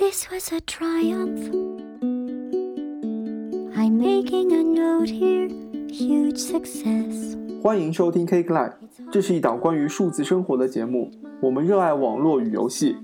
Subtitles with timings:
[0.00, 1.52] This was a triumph.
[3.76, 5.46] I'm making a note here,
[5.90, 7.36] huge success.
[7.62, 8.72] 欢迎收听 Cake Life，
[9.12, 11.10] 这是一档关于数字生活的节目。
[11.42, 12.96] 我们热爱网络与游戏，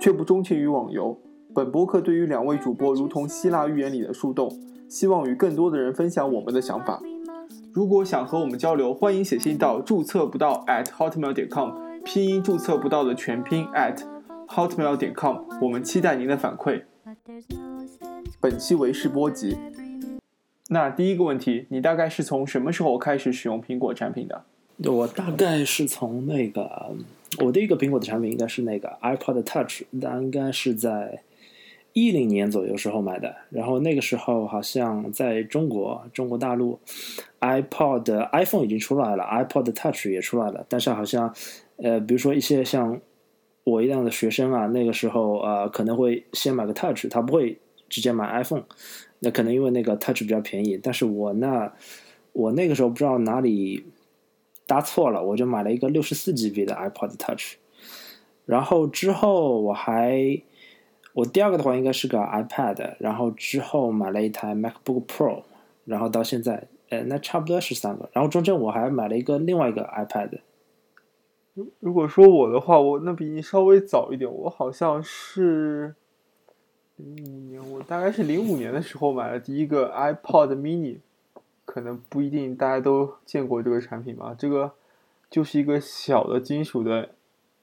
[0.00, 1.16] 却不钟情于网游。
[1.54, 4.50] 本播客对于两位主播如同希腊寓言里的树洞，
[4.88, 7.00] 希望与更多的人分享我们的想法。
[7.72, 11.70] 如果想和我们交流，欢迎写信到注册不到 at hotmail.com，
[12.04, 14.02] 拼音注册不到的全拼 at
[14.50, 15.36] hotmail 点 com。
[15.62, 16.82] 我们期待您的反馈。
[18.40, 19.56] 本期为试播集。
[20.68, 24.44] 那第一个问题，你大概是从什么时候开始使用苹果产品的？
[24.90, 26.92] 我大概是从那个
[27.38, 31.22] 我第一个苹果的产品应该是那个 iPod Touch，那应该是在
[31.92, 33.34] 一零年左右时候买的。
[33.50, 36.78] 然后那个时候好像在中国中国大陆
[37.40, 41.32] iPod iPhone 已经出来了，iPod Touch 也出来了，但是好像
[41.76, 43.00] 呃，比如说一些像
[43.64, 48.64] 我一样的学生啊，那个时候呃可能会先买个 Touch，他不会直接买 iPhone。
[49.20, 51.72] 那可能因为那个 Touch 比较便宜，但是我那
[52.32, 53.84] 我那个时候不知道哪里
[54.66, 57.56] 搭错了，我就买了一个六十四 GB 的 iPod Touch。
[58.46, 60.40] 然后之后我还
[61.12, 65.42] 我第二个的话应该是个 iPad，然后之后买了一台 MacBook Pro，
[65.84, 68.08] 然后到现在，呃，那差不多是三个。
[68.12, 70.38] 然后中间我还买了一个另外一个 iPad，
[71.80, 75.94] 如果说我的话，我那比你稍微早一点，我好像是
[76.96, 81.00] 零五年，我大概是零五年的时候买了第一个 iPod mini，
[81.64, 84.34] 可能不一定大家都见过这个产品吧。
[84.38, 84.72] 这个
[85.28, 87.10] 就是一个小的金属的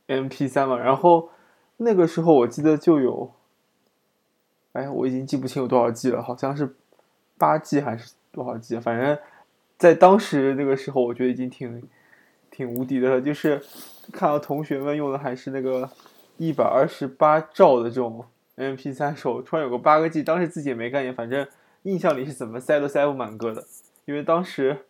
[0.07, 1.29] MP3 嘛，然后
[1.77, 3.31] 那个时候我记得就有，
[4.73, 6.75] 哎，我已经记不清有多少 G 了，好像是
[7.37, 9.17] 八 G 还是多少 G，反正
[9.77, 11.81] 在当时那个时候，我觉得已经挺
[12.57, 13.21] 挺无敌的了。
[13.21, 13.61] 就是
[14.11, 15.87] 看到同学们用的还是那个
[16.37, 21.47] 一百二十八兆的这种 MP3 手，突然有个八个 G，当时自己也没概念，反正
[21.83, 23.63] 印象里是怎么塞都塞不满歌的，
[24.05, 24.85] 因为当时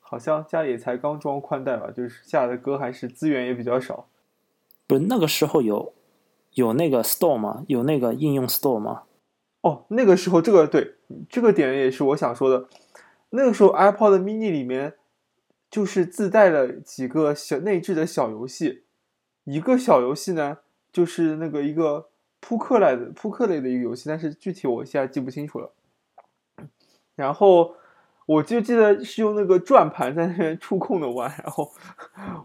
[0.00, 4.06] 好像家里才刚装宽带吧，就是下的歌还是资源也比较少。
[4.86, 5.92] 不是那个时候有
[6.54, 7.64] 有那个 Store 吗？
[7.68, 9.02] 有那个应用 Store 吗？
[9.60, 10.94] 哦，那个时候这个对
[11.28, 12.66] 这个点也是我想说的。
[13.32, 14.94] 那个时候 iPod mini 里面
[15.70, 18.82] 就是自带了几个小内置的小游戏，
[19.44, 20.58] 一个小游戏呢
[20.92, 22.08] 就是那个一个
[22.40, 25.70] 扑克类的扑克类的一个游戏，但是具体我现在记不清楚了。
[27.14, 27.74] 然后
[28.26, 31.70] 我就记得是用那个转盘在那边触控的玩，然后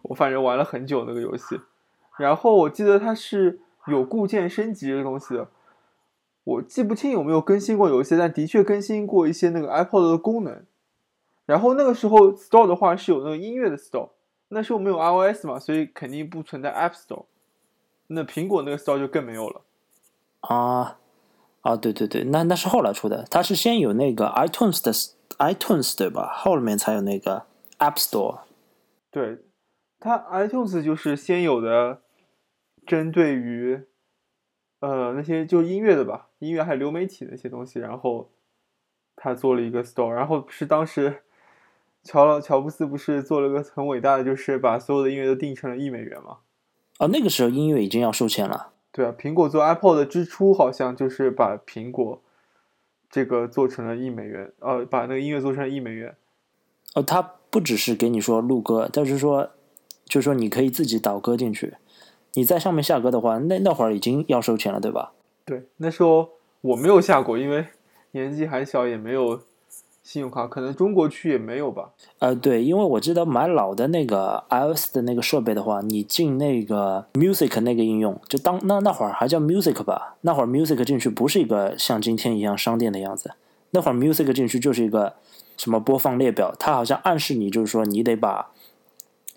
[0.03, 1.59] 我反正玩了很久那个游戏。
[2.17, 5.49] 然后我记得它是有固件升级这个东西的。
[6.43, 10.63] 我记不清有没有更新过游戏，但的确更新过一些那个 iPod 的功能。
[11.45, 14.09] 然后那个时候 Store 的话是有那个音乐的 Store，
[14.49, 17.25] 那时候没有 iOS 嘛，所以肯定不存在 App Store。
[18.07, 19.61] 那苹果那个 Store 就更没有了。
[20.41, 20.99] 啊
[21.61, 24.93] 啊，对对对，那那是后来出的，它是先有那个 iTunes 的
[25.39, 26.31] iTunes 对吧？
[26.35, 27.45] 后面才有那个
[27.79, 28.41] App Store。
[29.09, 29.39] 对，
[29.99, 32.01] 它 iTunes 就是先有的，
[32.85, 33.83] 针对于
[34.81, 38.29] 呃那些就音乐的吧，音乐还有流媒体那些东西，然后
[39.15, 41.23] 他做了一个 Store，然后是当时
[42.05, 46.37] 乔了乔布斯不是做了个很伟大的，就是把所有的音乐都定成了一美元嘛。
[46.99, 48.71] 哦，那个时候音乐已经要收钱了。
[48.93, 52.21] 对啊，苹果做 iPod 之初好像就是把苹果
[53.09, 56.15] 这个做成了一美元，呃，把那个音乐做成了一美元。
[56.93, 59.51] 哦，它不只是给你说录歌，但是说，
[60.05, 61.73] 就是说你可以自己导歌进去。
[62.35, 65.11] 你在上面下歌的话，那那会儿已经要收钱了，对吧？
[65.43, 66.29] 对，那时候
[66.61, 67.65] 我没有下过，因为
[68.11, 69.41] 年纪还小，也没有
[70.05, 71.89] 信用卡，可能中国区也没有吧。
[72.19, 83.31] 呃，对，因为我记得买老的那个 iOS 的那个设备的话，你进那个 Music 那个应用，就当那那会儿还叫 Music 吧，那会儿 Music 进去不是一个像今天一样商店的样子，
[83.71, 85.13] 那会儿 Music 进去就是一个
[85.57, 88.51] 什么播放列表，它好像暗示你就是说你得把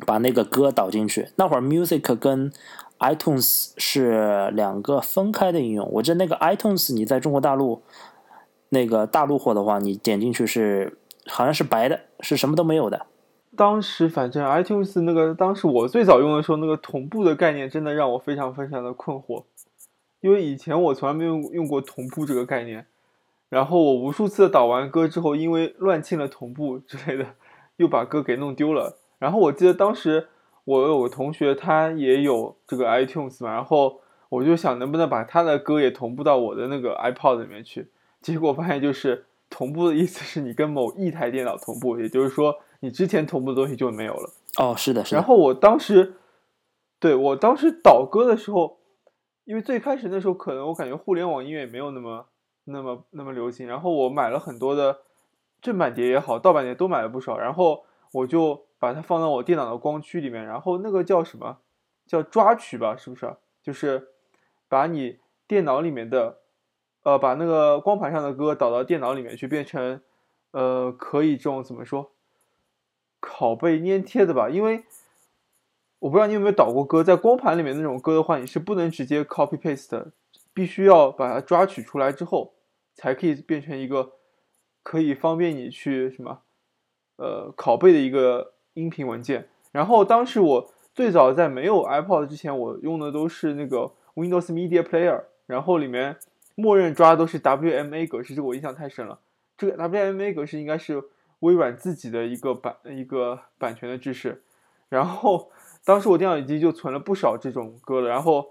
[0.05, 1.31] 把那个歌导进去。
[1.37, 2.53] 那会儿 Music 跟
[2.99, 7.81] iTunes 是两个分开的应用，我记得那个 iTunes 你在中国大陆
[8.71, 13.07] 那个大陆货的话，你点进去是好像是白的，是什么都没有的。
[13.57, 19.45] 当时反正 iTunes 那个，当时我最早用的时候，那个同步的概念真的让我非常非常的困惑，
[20.21, 22.87] 因为以前我从来没有用过同步这个概念。
[23.49, 27.27] 然后我无数次的导完歌之后，因为乱清了同步之类的，
[27.77, 28.99] 又把歌给弄丢了。
[29.19, 30.29] 然后我记得当时
[30.65, 37.89] 我有个同学，他也有这个 iTunes 嘛，然后我就想能不能把他的歌也同步到我的那个 iPod 里面去。
[38.33, 44.31] 结果发现就是同步的意思是你跟某一台电脑同步，也就是说你之前同步的东西就没有了。
[44.59, 45.17] 哦，是的，是的。
[45.17, 46.15] 然后我当时，
[46.99, 48.79] 对我当时倒戈的时候，
[49.45, 52.27] 因为最开始那时候可能我感觉互联网音乐也没有那么
[52.65, 54.99] 那么那么流行，然后我买了很多的
[55.61, 61.59] 正版碟也好，盗版碟都买了不少，然后我就把它放到我电脑的光驱里面，然后那个叫什么？
[62.07, 63.37] 叫抓取吧，是不是？
[63.63, 64.09] 就是
[64.69, 66.39] 把你电脑里面的，
[67.03, 70.01] 呃，把那个光盘上的歌导到电脑里面去，变成
[70.51, 72.11] 呃可以这种怎么说？
[73.21, 74.85] 拷贝粘贴的吧，因为。
[76.01, 80.13] 我不知道你有没有导过歌，在光盘里面那种歌的话，你是不能直接 copy paste 的，
[80.55, 82.53] 必须要把它抓取出来之后，
[82.95, 84.13] 才可以变成一个
[84.85, 86.43] 可以方便你去什么，
[87.17, 89.49] 呃，拷贝的一个音频文件。
[89.73, 96.17] 然后当时我最早在没有 iPod 之前，我用的都是那个 Windows Media Player，然后里面
[96.61, 99.21] 默认抓的都是 WMA 格式，这个我印象太深了。
[99.57, 101.03] 这个 WMA 格式应该是
[101.41, 104.43] 微软自己的一个版一个版权的制式，
[104.89, 105.51] 然后。
[105.85, 108.45] 当时我电脑已经就存了不少这种歌了，然后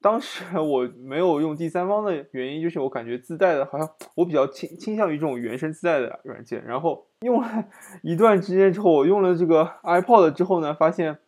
[0.00, 6.64] 当时我没有用第三方的原因，就是我感觉自带的好像我比较倾倾向于这种原生自带的软件。
[6.64, 7.64] 然后用了
[8.02, 11.18] 一段时间之后，我用了这个 iPod 之后呢，发现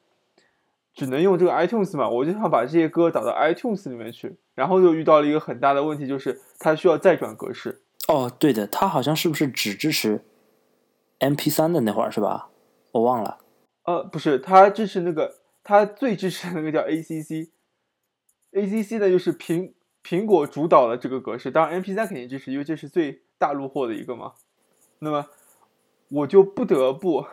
[0.94, 7.82] 只能用这个 iTunes 嘛，我就想把这些歌导到 iTunes 里面去，然后就遇到了一个很大的问题，就是它需要再转格式。
[8.08, 10.25] 哦，对的，它好像是不是只支持
[11.20, 12.50] MP3 的那会儿是吧？
[12.92, 13.38] 我忘了。
[13.84, 19.72] 呃，不是，它支持那个，它最支持的那个叫 ACC，ACC 呢就是苹
[20.02, 24.32] 苹果主导的这个格式，当然 MP3 肯定支持，因为这是最大陆货的一个嘛。
[24.98, 25.26] 那么
[26.08, 27.25] 我就不得不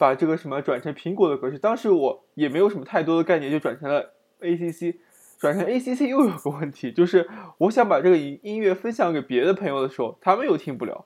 [0.00, 4.96] 把这个什么转成苹果的格式，当时我也没有什么太多的概念，就转成了 ACC。
[5.38, 11.04] 转成 ACC 又有个问题，就是我想把这个音音乐分享给别的朋友的时候，他们又听不了，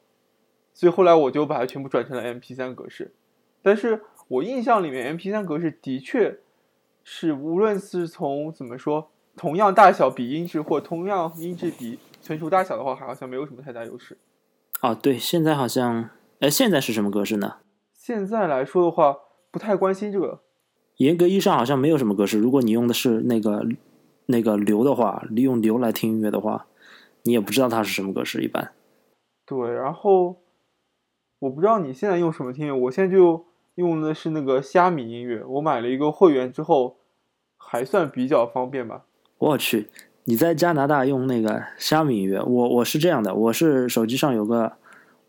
[0.72, 3.12] 所以后来我就把它全部转成了 MP3 格式，
[3.60, 4.02] 但是。
[4.28, 6.38] 我印象里面，MP3 格式的确
[7.04, 14.16] 是无论是从怎么说，同样大小比音质或同样音质比存储大小的话，好像没有什么太大优势。
[14.80, 16.08] 哦，对，现在好像，
[16.40, 17.56] 哎，现在是什么格式呢？
[18.06, 19.16] 现在来说的话，
[19.50, 20.42] 不太关心这个。
[20.98, 22.38] 严格意义上好像没有什么格式。
[22.38, 23.66] 如果你用的是那个
[24.26, 26.66] 那个流的话，利用流来听音乐的话，
[27.22, 28.42] 你也不知道它是什么格式。
[28.42, 28.72] 一般。
[29.46, 30.36] 对，然后
[31.38, 33.46] 我不知道你现在用什么听音乐，我现在就。
[33.76, 36.98] 用的是那个虾米音乐，我买了一个会员之后，
[37.56, 39.04] 还算比较方便吧。
[39.36, 39.88] 我去，
[40.26, 42.40] 你在加拿大用那个虾米音乐？
[42.40, 44.74] 我我是这样的，我是手机上有个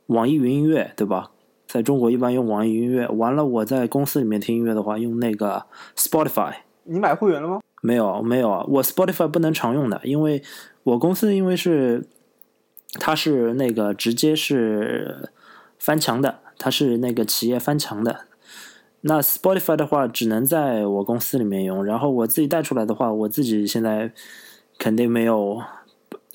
[0.06, 1.32] 网易云音乐，对吧？
[1.76, 3.06] 在中国一般用网易音乐。
[3.10, 5.66] 完了，我在公司里面听音乐的话，用那个
[5.98, 6.54] Spotify。
[6.84, 7.60] 你买会员了吗？
[7.82, 8.66] 没有，没有啊。
[8.70, 10.42] 我 Spotify 不能常用的，因为
[10.84, 12.08] 我公司因为是，
[12.94, 15.28] 它是那个直接是
[15.78, 18.22] 翻墙的，它是那个企业翻墙的。
[19.02, 24.14] 那 Spotify 的话，只能在我公司里面用，然后我自己带出来的话，我自己现在
[24.78, 25.62] 肯定没有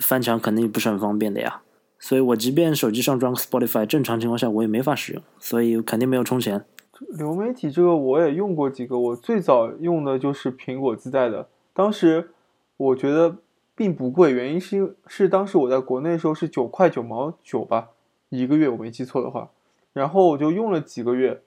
[0.03, 1.63] 翻墙，肯定不是很方便的呀。
[2.01, 6.65] 所以我即便手机上装 Spotify，正常情况下我也没法使用，所以肯定没有充钱。
[7.11, 12.31] 流媒体这个我也用过几个，我最早用的就是苹果自带的，当时
[12.77, 13.37] 我觉得
[13.75, 17.91] 并不贵，原因是因是当时我在国内的时候是九块九毛九吧，
[18.29, 19.51] 一个月我没记错的话，
[19.93, 21.43] 然后我就用了几个月。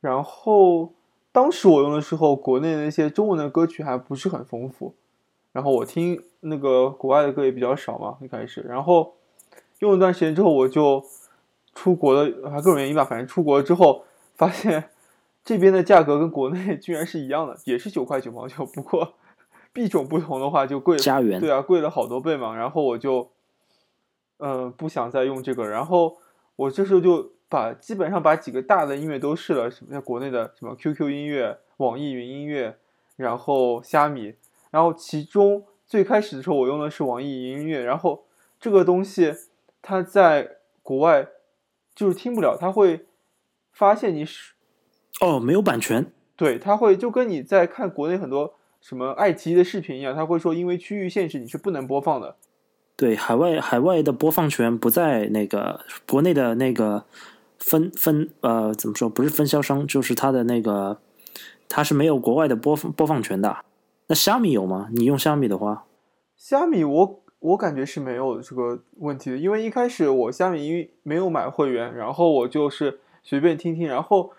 [0.00, 0.92] 然后
[1.30, 4.94] 当时我用的时候，国内的那些中文的歌曲还不是很丰富，
[5.52, 8.60] 然后我听那个国外的歌也比较少嘛，一开始。
[8.68, 9.14] 然后
[9.82, 11.04] 用一段时间之后，我就
[11.74, 14.84] 出国了，还各种原因吧，反正出国之后发现
[15.44, 19.14] 这边的价格跟国内居然是一样的，也是九块九毛九，不过
[19.72, 22.56] 币种不同的话就贵，加元对啊，贵了好多倍嘛。
[22.56, 23.28] 然后我就
[24.38, 26.16] 嗯不想再用这个，然后
[26.56, 27.32] 我这时候就。
[27.52, 32.78] 把基本上把几个大的音乐都试了，什么像国内的什么 QQ 音乐、网易云音乐，
[33.16, 34.32] 然后虾米，
[34.70, 38.24] 然后其中最开始的时候我用的是网易云音乐，然后
[38.58, 39.34] 这个东西
[39.82, 41.26] 它在国外
[41.94, 43.04] 就是听不了，他会
[43.72, 44.54] 发现你是
[45.20, 52.36] 哦没有版权，对，他会就跟你在看国内很多什么爱奇艺的视频一样，他会说因为区域限制你是不能播放的，
[52.96, 57.04] 对，海外海外的播放权不在那个国内的那个。
[57.64, 59.08] 分分呃，怎么说？
[59.08, 60.98] 不是分销商，就是他的那个，
[61.68, 63.58] 他是没有国外的播放播放权的。
[64.08, 64.88] 那虾米有吗？
[64.90, 65.84] 你用虾米的话，
[66.36, 74.32] 虾米我我感觉是没有这个问题的，因为一开始我虾米因为没有买会员，然后我就是随便听听，然后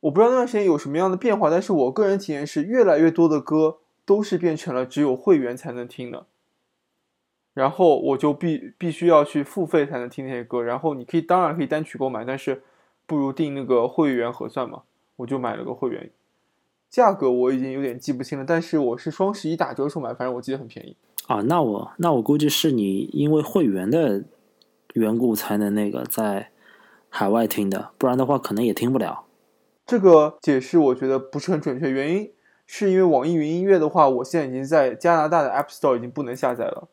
[0.00, 6.26] 我不知道那段时间有什么样的变化，但是我个人体验是越来越多的歌都是变成了只有会员才能听的。
[7.54, 12.64] 然后我就必必须要去付费才能听那些歌，然后你可以当然可以单曲购买，但是
[13.06, 14.82] 不如订那个会员合算嘛，
[15.16, 16.10] 我就买了个会员。
[16.90, 20.96] 价格我已经有点记不清了，但是我是双十一打折时候买，反正我记得很便宜。
[21.26, 24.24] 啊，那我那我估计是你因为会员的
[24.92, 26.50] 缘故才能那个在
[27.08, 29.24] 海外听的，不然的话可能也听不了。
[29.86, 32.30] 这个解释我觉得不是很准确，原因
[32.66, 36.88] 是因为网易云音乐的话，我现在已经在加拿大的 App Store 已经不能下载了，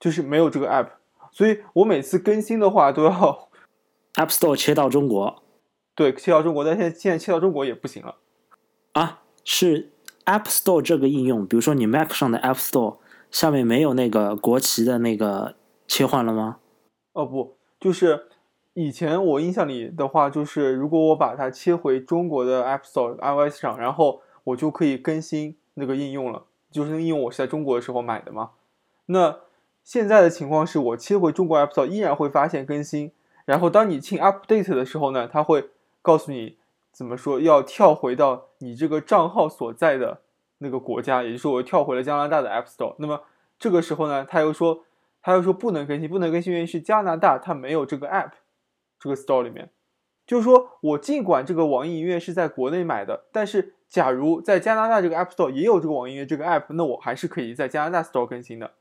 [0.00, 0.88] 就是没有这个 App，
[1.30, 3.48] 所以我每次更新的话都要
[4.14, 5.42] App Store 切到中国
[5.94, 8.16] 对切到中国，但现在现在切到中国也不行了。
[8.92, 9.90] 啊，是
[10.24, 12.98] App Store 这个应用，比如说你 Mac 上的 App Store
[13.34, 15.56] 下面没有那个国旗的那个
[15.88, 16.58] 切换了吗？
[17.14, 18.28] 哦不，就是
[18.74, 26.44] 以前我印象里的话，就是如果我把它切回中国的 App Store iOS 上，然后我就可以更新那个应用了。
[26.70, 28.50] 就是那个应用我是在中国的时候买的嘛。
[29.06, 29.40] 那
[29.82, 33.10] 现在的情况是我切回中国 App Store 依然会发现更新，
[33.46, 36.56] 然后当你进 Update 的时候呢，它会告诉你
[36.92, 40.20] 怎么说要跳回到你这个账号所在的
[40.64, 42.96] 那个国家，也就是我跳回了加拿大的 App Store。
[42.98, 43.22] 那么
[43.58, 44.84] 这个时候呢，他又说
[45.22, 48.32] 他又说不能更新，不能更新原因是加拿大它没有这个 App
[48.98, 49.70] 这个 Store 里面。
[50.26, 58.72] 就是说我尽管这个网易音乐是在国内买的，但是假如在加拿大这个 App Store 也有这个网易音乐这个 App，那我还是可以在加拿大 Store 更新的。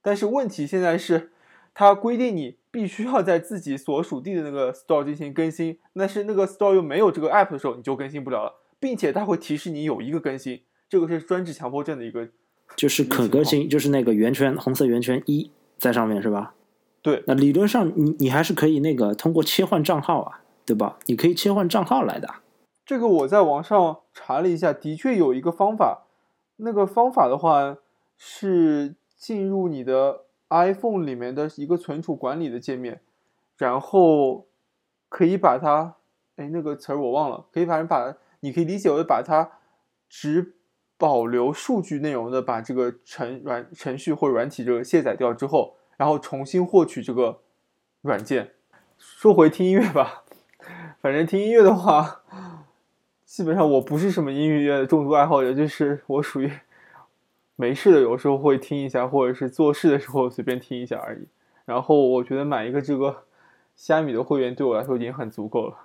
[0.00, 1.32] 但是问题现在是，
[1.74, 12.28] 它规定你必须要在自己所属地的那个 Store 进行更新，但是那个 Store 又没有这个 App 的时候，你就更新不了了，并且它会提示你有一个更新，这个是专治强迫症的一个。
[12.76, 16.54] 就是可更新，就是那个圆圈红色圆圈一在上面是吧？
[17.00, 20.98] 对，那理论上你你还是可以那个通过切换账号啊，对吧？
[21.06, 22.28] 你可以切换账号来的。
[22.84, 26.06] 这个我在网上查了一下，的确有一个方法。
[26.56, 27.78] 那个方法的话
[28.16, 33.00] 是进入你的 iPhone 里面的一个存储管理的界面，
[33.56, 34.48] 然后
[35.08, 35.96] 可以把它，
[36.36, 39.52] 哎，那个词儿我忘了，可以反正把，你可以理解为把它
[40.08, 40.56] 只
[40.98, 47.38] 保留数据内容的把这个程软程序或软体这个卸载掉之后，然后重新获取这个
[48.02, 48.50] 软件。
[48.98, 50.24] 说回听音乐吧，
[51.00, 52.22] 反正听音乐的话。
[53.24, 56.50] 基本上我不是什么音乐的重度爱好者，就是我属于
[57.56, 61.28] 没事的，有时候会听一下，或者是做事的时候随便听一下而已。
[61.66, 63.24] 然后我觉得买一个这个
[63.76, 65.76] 虾米的会员对我来说已经很足够了。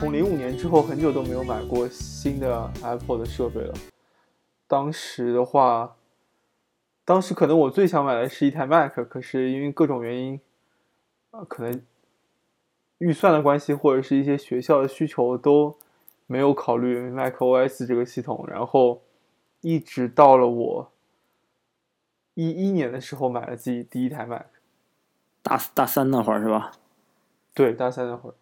[0.00, 3.74] 从零五年之后，很久都没有买过新的 Apple 的设备了。
[4.66, 5.94] 当时的话，
[7.04, 10.40] 当时可能我最想买的是一台 Mac，可是因为各种原因。
[11.32, 11.82] 啊，可能
[12.96, 15.76] 预算的关系，或者是一些学校的需求都
[16.26, 19.02] 没有考虑 macOS 这个系统，然后
[19.60, 20.92] 一直到了我
[22.32, 24.46] 一一年的时候买了自己第一台 Mac，
[25.42, 26.72] 大大三那会儿是吧？
[27.52, 28.34] 对，大三那会儿。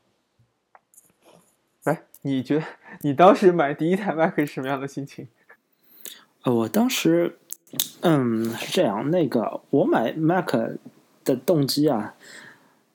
[2.22, 2.64] 你觉得
[3.02, 5.28] 你当时买第一台 Mac 是什么样的心情？
[6.42, 7.38] 呃，我当时，
[8.00, 10.54] 嗯，是这样，那个我买 Mac
[11.25, 12.14] 的动机啊。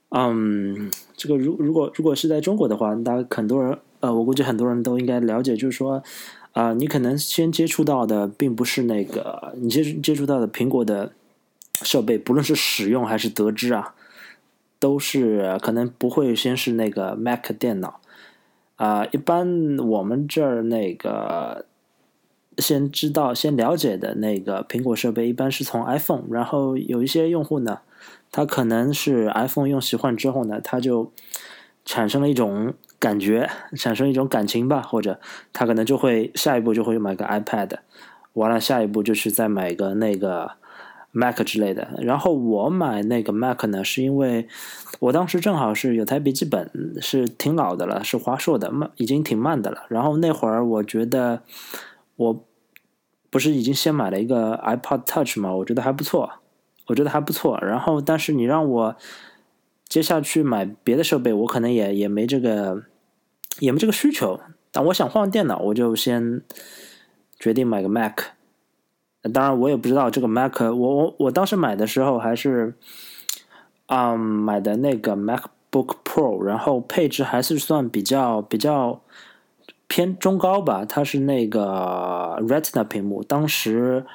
[0.10, 6.04] 嗯，这个如如果如果是在中国的话，大家很多人呃，我估计很多人都应该了解，就是说
[6.52, 11.14] 啊，你可能先接触到的并不是那个你接接触到的苹果的
[11.82, 13.96] 设备，不论是使用还是得知啊，
[14.78, 18.00] 都是可能不会先是那个 Mac 电脑
[18.76, 19.06] 啊。
[19.12, 21.66] 一般我们这儿那个
[22.58, 27.80] 先知道、先了解的那个苹果设备，一般是从 iPhone，然后有一些用户呢。
[28.36, 31.12] 他可能是 iPhone 用习惯之后呢，他就
[31.86, 35.20] 产生了一种感觉，产生一种感情吧，或者
[35.54, 37.70] 他可能就会下一步就会买个 iPad，
[38.34, 40.54] 完了下一步就是再买个那个
[41.14, 41.98] Mac 之类的。
[42.02, 44.50] 然后我买那个 Mac 呢，是因为
[45.00, 49.86] 我当时正好是有台笔记本，是挺老的了，是华硕的，慢已经挺慢的了。
[49.88, 51.44] 然后那会儿我觉得
[52.18, 52.46] 我
[53.30, 56.30] 不是已经先买了一个 iPod Touch 嘛，我觉得还不错。
[56.88, 58.96] 我觉得还不错，然后但是你让我
[59.88, 62.84] 接下去买别的设备，我可能也也没这个
[63.60, 64.38] 也没这个需求。
[64.70, 66.42] 但我想换电脑，我就先
[67.40, 68.20] 决定买个 Mac。
[69.32, 72.74] 当然，我也不知道这个 Mac，我我我当时买的时候还是
[73.86, 79.02] 啊买的那个 MacBook Pro，然后配置还是算比较比较
[79.88, 80.84] 偏中高吧。
[80.84, 84.06] 它是那个 Retina 屏幕，当时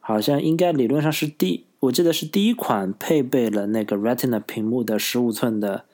[0.00, 1.66] 好像应该理论上是第。
[1.80, 5.84] 我记得是第一款配备了那个 Retina 屏幕的十五寸的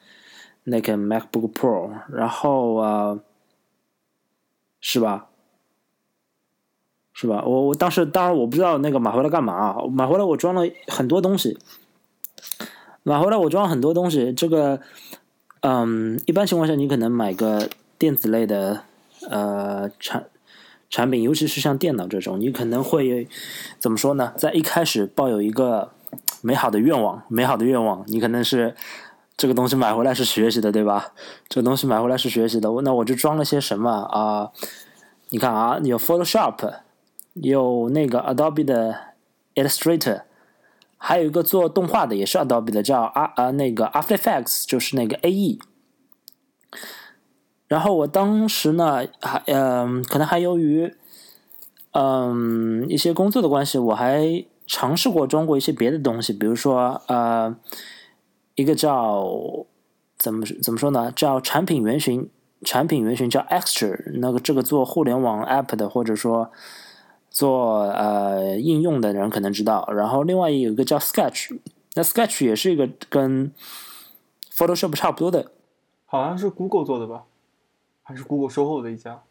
[0.65, 3.19] 那个 MacBook Pro，然后啊，
[4.81, 5.27] 是吧？
[7.13, 7.43] 是吧？
[7.45, 9.77] 我我当时当然我不知道那个买回来干嘛啊？
[9.91, 11.59] 买回来我装了很多东西，
[13.03, 14.33] 买回来我装了很多东西。
[14.33, 14.81] 这个
[15.61, 18.81] 嗯，一般情况下，你可能买个电子类的
[19.31, 20.25] 呃产
[20.91, 23.29] 产品，尤其是像电脑这种，你可能会
[23.79, 24.33] 怎么说呢？
[24.37, 25.91] 在一开始抱有一个
[26.41, 28.75] 美好的愿望，美好的愿望，你可能是
[29.37, 31.13] 这个东西买回来是学习的，对吧？
[31.49, 34.51] 这个东西买回来是学习的，那我就装了些什么啊？
[35.29, 36.75] 你看啊，有 Photoshop，
[37.35, 38.99] 有那个 Adobe 的
[39.55, 40.23] Illustrator。
[41.05, 45.59] 还有一个做动画的，也是 Adobe 的，叫啊啊那个 After Effects，就是那个 AE。
[47.67, 50.95] 然后我当时呢，还嗯，可能还由于
[51.91, 57.57] 嗯一些工作的关系，我还尝试过装过一些别的东西，比如说呃
[58.55, 59.27] 一个叫
[60.17, 62.31] 怎么怎么说呢，叫产品原型，
[62.63, 66.53] 产品原型叫 Extra，那个这个做互联网 App 的，或者说。
[67.33, 71.59] 做呃应用的人可能知道，然后另外有一个叫 Sketch，
[71.95, 73.51] 那 Sketch 也是一个跟
[74.55, 75.51] Photoshop 差不多的，
[76.05, 77.25] 好像是 Google 做的吧，
[78.03, 79.23] 还是 Google 收购的一家？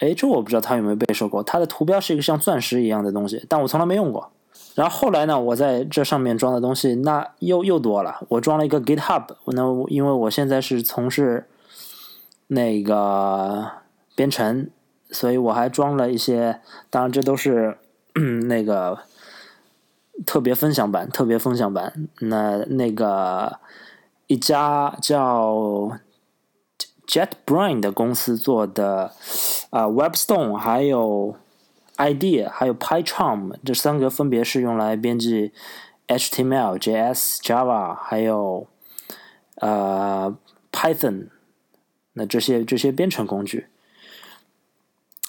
[0.00, 1.42] 哎，这我不知道它有没有被收购。
[1.42, 4.30] 它的图标是一个像钻石一样的东西，但我从来没用过。
[4.74, 11.46] 然后后来呢，我在这上面装的东西那又又多了，我装了一个 GitHub，那因为我现在是从事
[12.48, 13.70] 那个
[14.16, 14.68] 编程。
[15.12, 17.78] 所以我还装了一些，当然这都是
[18.14, 18.98] 嗯 那个
[20.24, 22.08] 特别分享版，特别分享版。
[22.20, 23.58] 那那个
[24.26, 25.98] 一家叫
[27.06, 29.12] JetBrain 的公司做的
[29.70, 31.34] 啊，WebStone 还有
[31.96, 35.52] IDEA 还有 PyCharm 这三个分别是用来编辑
[36.06, 38.66] HTML、JS、Java 还有
[39.56, 40.36] 呃
[40.70, 41.28] Python
[42.12, 43.66] 那这些这些编程工具。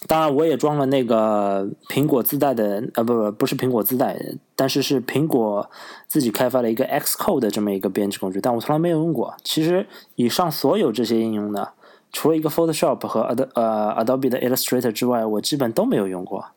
[0.08, 4.20] 当然，我也装了那个苹果自带的，呃，不不，不是苹果自带，
[4.55, 5.70] 但是是苹果
[6.08, 9.36] 自己开发了一个 Xcode 的这么一个编辑工具，但我从来没有用过。
[9.43, 11.70] 其实，以上所有这些应用呢，
[12.12, 16.48] 除了一个 Photoshop 和 Ad 呃 Adobe 的 Illustrator 之外，我基本都没有用过。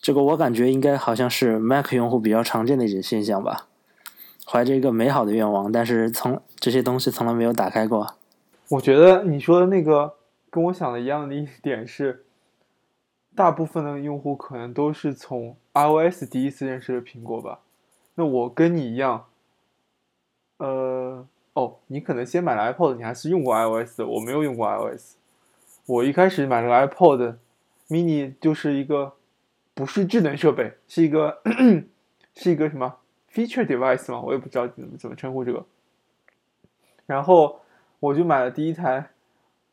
[0.00, 3.66] 这个我感觉应该好像是 Mac 用户比较常见的一种现象吧。
[4.46, 8.14] 怀着一个美好的愿望，但是从这些东西从来没有打开过。
[8.68, 10.14] 我觉得你说的那个。
[10.54, 12.24] 跟我想的一样的一点是，
[13.34, 17.58] 大部分的用户可能都是从 iOS 第一次认识了苹果吧。
[18.14, 19.26] 那我跟你一样，
[20.58, 25.16] 呃，哦，你可能先买了 iPod，你还是用过 iOS 的，我没有用过 iOS。
[25.86, 27.34] 我一开始买了 iPod
[27.88, 29.14] mini，就是一个
[29.74, 31.42] 不是智能设备，是一个
[32.36, 33.00] 是一个什么
[33.32, 35.66] feature device 嘛，我也不知道怎么怎么称呼这个。
[37.06, 37.60] 然后
[37.98, 39.10] 我就买了第一台。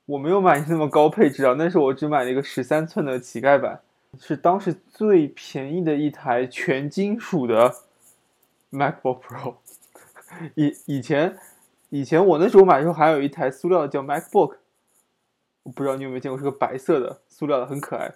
[0.05, 3.81] 我没有买那么高配置啊，那时候我只买了一个十三寸的乞丐版，
[4.19, 7.73] 是当时最便宜的一台全金属的
[8.71, 9.55] MacBook Pro。
[10.55, 11.37] 以以前
[11.89, 14.55] 以前我那时候买的时候还有一台塑料的叫 MacBook，
[15.63, 18.13] 我不知道你有没有见过，是个白色的塑料的，很可爱。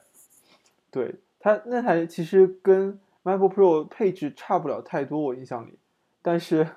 [0.91, 5.77] 对它那台其实跟 MacBook Pro 配置差不了太多，我印象里，
[6.21, 6.67] 但是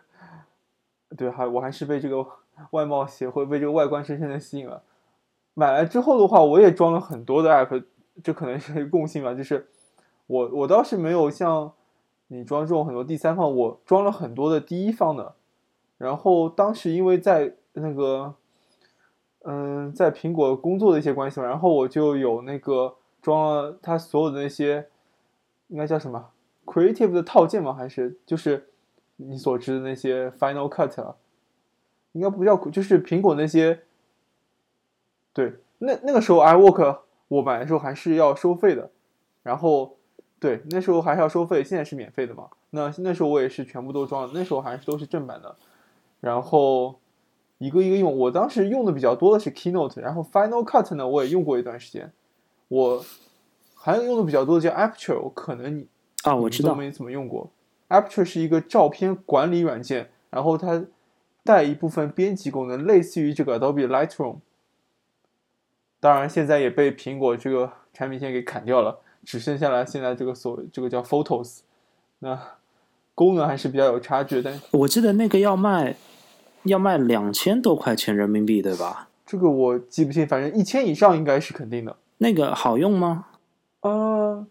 [1.17, 2.27] 对还我还是被这个
[2.71, 4.83] 外貌协会被这个外观深深的吸引了。
[5.59, 7.83] 买来之后的话，我也装了很多的 app，
[8.23, 9.35] 这可能是共性吧。
[9.35, 9.67] 就是
[10.29, 11.73] 我我倒是没有像
[12.29, 15.35] 你装这种很多第三方，我装了很多的第一方的。
[15.97, 18.37] 然后当时因为在那个
[19.43, 24.87] 嗯，在苹果工作的一些关系嘛，然后我就有那个装了它所有的那些
[25.67, 26.31] 应该叫什么
[26.67, 27.73] Creative 的套件吗？
[27.73, 28.69] 还是就是
[29.17, 31.17] 你所知的那些 Final Cut 啊？
[32.13, 33.81] 应该不叫，就是苹果那些。
[35.39, 36.99] 对，那那个时候 iWork
[37.29, 38.91] 我买的时候还是要收费的，
[39.45, 39.97] 然后
[40.41, 42.49] 对那时候还是要收费，现在是免费的嘛。
[42.71, 45.55] 那那时候我也是全部都装了，那时候还是都是正版的，
[46.21, 46.99] 然后
[47.59, 48.19] 一个一个用。
[48.19, 52.11] 我当时用的比较多的是 Keynote，然后 Final Cut 呢我也用过一段时间。
[52.67, 53.05] 我
[53.77, 55.87] 还有用的比较多的叫 Aperture，可能你
[56.25, 57.49] 啊我知道没怎么用过。
[57.89, 60.85] Aperture 是一个照片管理软件，然后它
[61.45, 64.39] 带一部分编辑功能，类似于这个 Adobe Lightroom。
[66.01, 71.61] 当然，现在也被苹果这个产品线给砍掉了，只剩下了现在这个所这个叫 Photos，
[72.21, 72.41] 那
[73.15, 74.41] 功能还是比较有差距。
[74.41, 75.97] 但我记得那个要卖
[76.63, 79.09] 要卖两千多块钱人民币，对吧？
[79.27, 81.97] 这个我记不清，反正一千以上应该是肯定的。
[82.19, 83.27] 那个好用吗？
[83.81, 84.47] 呃，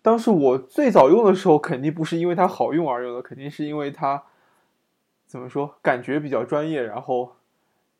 [0.00, 4.22] 当时我最早用的时候，肯定不是因为它好用而用的，肯定是因为它
[5.26, 7.32] 怎么说，感觉比较专业，然后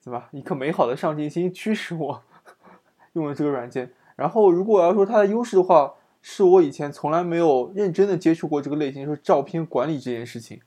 [0.00, 2.22] 怎么一颗美好的上进心驱使我。
[3.16, 10.60] 用了这个软件，然后如果要说它的优势的话，是我以前从来没有认真的接触过这个类型，说照片管理这件事情。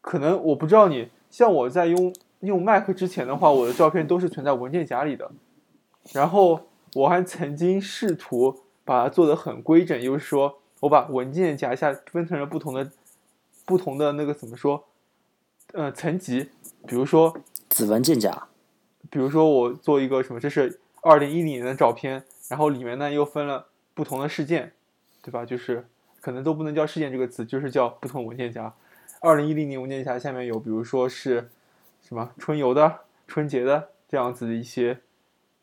[0.00, 5.30] 可能我不知道你，像我在用用 Mac 之前的话，我的照片都是存在文件夹里的。
[6.12, 6.60] 然后
[6.94, 12.90] 我还曾经试图把它做得很规整，就是说我把文件夹下分成了不同的、
[13.64, 14.84] 不同的那个怎么说？
[15.72, 16.48] 呃，层级，
[16.86, 17.36] 比如说
[17.68, 18.46] 子文件夹，
[19.10, 24.72] 比如说我做一个什么，这是二零一零年的照片，然后里面呢又分了不同的事件，
[25.22, 25.44] 对吧？
[25.44, 25.86] 就是
[26.20, 28.74] 可能都不能叫事件这个词，就是叫不同文件夹。
[29.20, 31.48] 二零一零年文件夹下面有，比如说是
[32.02, 34.98] 什么春游的、春节的这样子的一些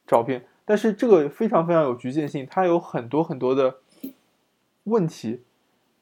[0.07, 3.79] 照片，但是这个非常非常有局限性，它有很多很多的
[4.85, 5.43] 问题。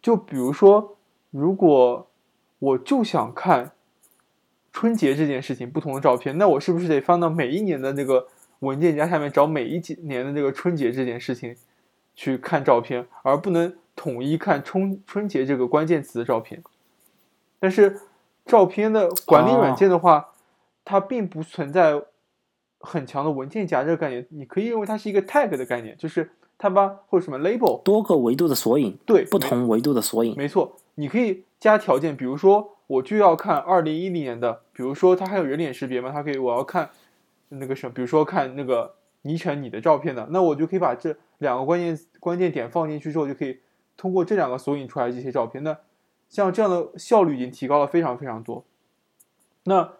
[0.04, 0.98] 就比如说，
[1.32, 2.08] 如果
[2.60, 3.72] 我就想看
[4.72, 8.28] 春节这件事情不同的照片，那我是不是得放到每一年的那个
[8.62, 11.56] 文件夹下面找每一几年的这个春节这件事情
[12.16, 16.64] 去看照片，而不能统一看春春节这个关键词的照片？
[17.60, 18.00] 但是
[18.46, 20.30] 照片的管理软件的话，
[20.84, 22.02] 它并不存在
[22.80, 29.26] 很强的文件夹这个概念，你可以认为它是一个 tag 的概念，就是它把或者什么 label 多个维度的索引，对。
[29.26, 36.90] 不同维度的索引，没错，你可以加条件，比如说我就要看二零一零年的，比如说它还有人脸识别嘛，它可以我要看
[37.52, 43.60] 那个什么，比如说看那个倪晨你的照片的，那我就可以把这两个关键关键点放进去之后，就可以
[43.96, 45.64] 通过这两个索引出来这些照片。
[45.64, 45.78] 那
[46.30, 48.64] 像这样的效率已经提高了非常非常多。
[49.66, 49.94] 那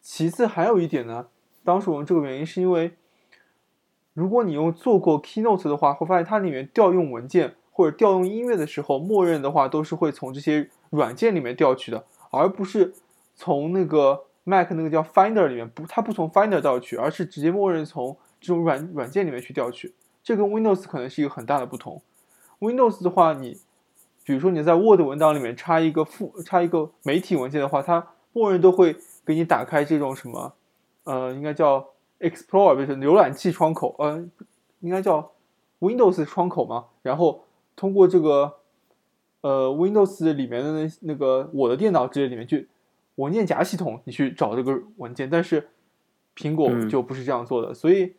[0.00, 1.26] 其次还有一点呢，
[1.64, 2.92] 当时我们这个原因是因为，
[4.14, 12.94] 如果你用做过 Keynote 的话，会发现它里面调用文件或者调用音乐的时候，默认的话都是会从这些软件里面调取的，而不是
[13.34, 19.94] 从那个 Mac 那个叫 Finder 里面不，它不从 Finder 调取，而是直接默认从这种软软件里面去调取。
[20.22, 22.02] 这跟 Windows 可能是一个很大的不同。
[22.60, 23.58] Windows 的话，你
[24.24, 30.52] 比如说你在 Word 文档里面插一个附插一个媒体文件的话，它默认都会给你打开这种什么，
[31.04, 31.88] 呃，应该叫
[32.20, 34.24] Explorer，就是浏览器窗口，呃，
[34.80, 35.32] 应该叫
[35.80, 36.86] Windows 窗口嘛。
[37.02, 38.54] 然后通过这个
[39.40, 42.68] 呃 Windows 里面的那那个我的电脑之类里面去
[43.16, 45.28] 文件夹系统，你去找这个文件。
[45.30, 45.68] 但是
[46.36, 48.14] 苹果嗯就不是这样做的，所以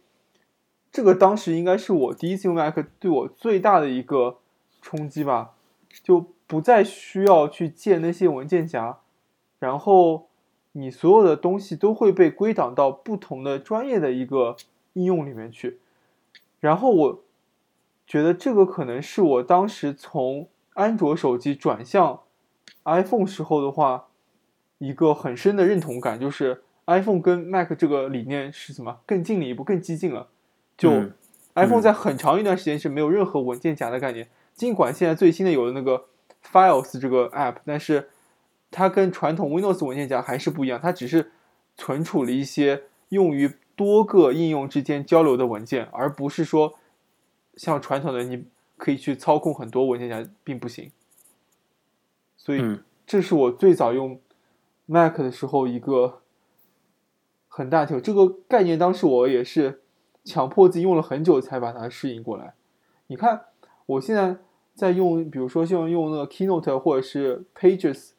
[0.92, 4.38] 这个当时应该是我第一次用 Mac 对我最大的一个
[4.82, 5.54] 冲击吧。
[6.02, 8.98] 就不再需要去建那些文件夹，
[9.60, 10.28] 然后
[10.72, 14.56] 你所有的东西都会被归档到不同的专业的一个
[14.94, 15.80] 应用里面去。
[16.60, 17.24] 然后我
[18.08, 22.22] 觉得这个可能是我当时从安卓手机转向
[22.86, 24.08] iPhone 时候的话，
[24.86, 30.28] 一个很深的认同感，就是 iPhone 跟 Mac 这个理念是什么更进了一步，更激进了。
[30.78, 31.14] 就嗯
[31.56, 34.28] iPhone 嗯在很长一段时间是没有任何文件夹的概念。
[34.54, 36.06] 尽管现在最新的有了那个
[36.44, 38.10] Files 这个 app，但是
[38.70, 41.32] 它跟传统 Windows 文件夹还是不一样，它只是
[41.78, 46.74] 存储了一些用于多个应用之间交流的文件，而不是说
[47.56, 48.46] 像传统的你
[48.78, 50.92] 可以去操控很多文件夹，并不行。
[52.36, 54.20] 所以嗯这是我最早用
[54.86, 56.22] Mac 的时候一个
[57.48, 58.00] 很大条。
[58.00, 59.82] 这个概念当时我也是
[60.24, 62.56] 强迫自己用了很久才把它适应过来。
[63.08, 63.46] 你看，
[63.86, 64.38] 我现在
[64.74, 68.12] 在用，比如说像用那个 Keynote 或者是 Pages，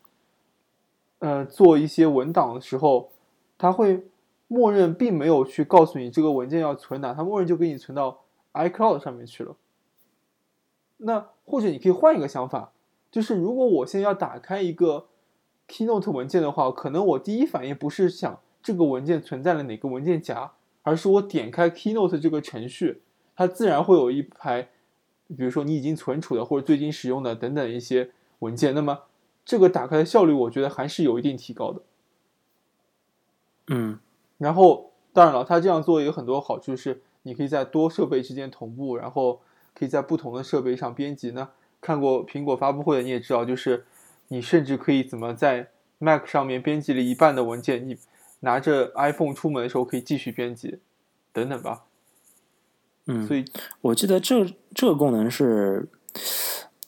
[1.18, 3.10] 呃，做一些文档的时候，
[3.58, 4.06] 它会
[4.46, 8.20] 默认并没有去告诉你这个文件要存哪，它默认就给你存到
[8.52, 9.56] iCloud 上面去了。
[10.98, 12.72] 那或者你可以换一个想法，
[13.10, 15.06] 就是如果我现在要打开一个
[15.68, 23.02] Keynote 文件的话，可能我第一反应不是想这个文件存在了哪个文件夹，而是我点开 Keynote 这个程序，
[23.34, 24.68] 它自然会有一排，
[25.28, 28.74] 比如说你已经存储的或者最近使用的等等一些文件。
[28.74, 29.04] 那么
[29.44, 31.82] 这个打开的效率，我觉得还是有一定提高的。
[33.68, 33.98] 嗯
[34.36, 39.40] 然后，当然了，它这样做有很多好处是，你可以在多设备之间同步，然后
[39.74, 41.48] 可以在不同的设备上编辑呢。
[41.80, 43.86] 看过苹果发布会的你也知道，就是
[44.28, 47.96] 你甚至可以怎么在 Mac 上面编辑了一半的文件，你
[48.40, 50.78] 拿着 iPhone 出门的时候可以继续编辑，
[51.32, 51.84] 等等吧。
[53.06, 53.44] 嗯，所以
[53.80, 55.88] 我记得这这个功能是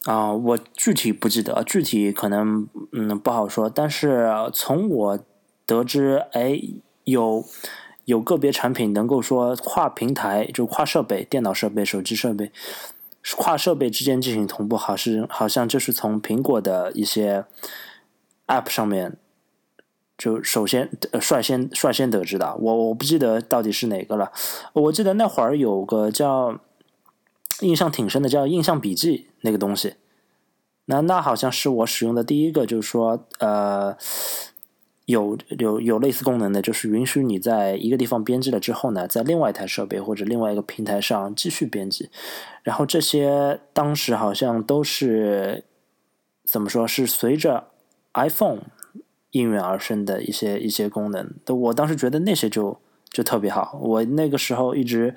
[0.04, 3.68] 啊、我具体不记得，具体可能嗯不好说。
[3.68, 5.18] 但是从我
[5.66, 6.60] 得知，哎，
[7.02, 7.44] 有
[8.04, 12.52] 有个别产品能够说跨平台，就跨设备、电脑设备、手机设备，
[13.36, 17.44] 跨设备之间进行同步，好是好像就是从苹果的一些
[18.46, 19.16] App 上面。
[20.18, 24.32] 就首先呃率先率先得知的，我我不记得到底是哪个了。
[24.72, 26.58] 我记得那会儿有个叫
[27.60, 29.96] 印象挺深的，叫印象笔记那个东西。
[30.86, 33.94] 那那好像是我使用的第一个，就是说呃
[35.06, 42.10] 有有有类似功能的，就是允许你在一个地方编辑了之后呢，在另外一台设备或者另外一个平台上继续编辑。
[42.64, 45.64] 然后这些当时好像都是
[46.44, 47.68] 怎么说是随着
[48.14, 48.62] iPhone
[49.30, 51.32] 应运而生的一些一些功能。
[51.46, 53.78] 我当时觉得那些就就特别好。
[53.80, 55.14] 我那个时候一直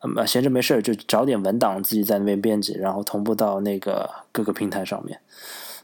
[0.00, 5.18] 嗯闲着没事儿就找点文档自己在那边编辑，然后同步到那个各个平台上面。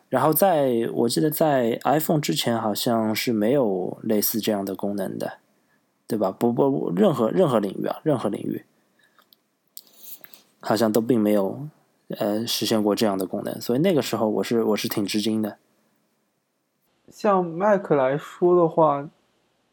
[0.09, 5.35] 然后在我记得在 iPhone 之前好像是没有类似这样的功能的，
[6.07, 6.31] 对吧？
[6.31, 8.65] 不不，任何任何领域啊，任何领域，
[10.61, 11.69] 好像都并没有
[12.09, 13.61] 呃实现过这样的功能。
[13.61, 15.59] 所以那个时候我是我是挺吃惊的。
[17.11, 19.07] 像 Mac 来说的话，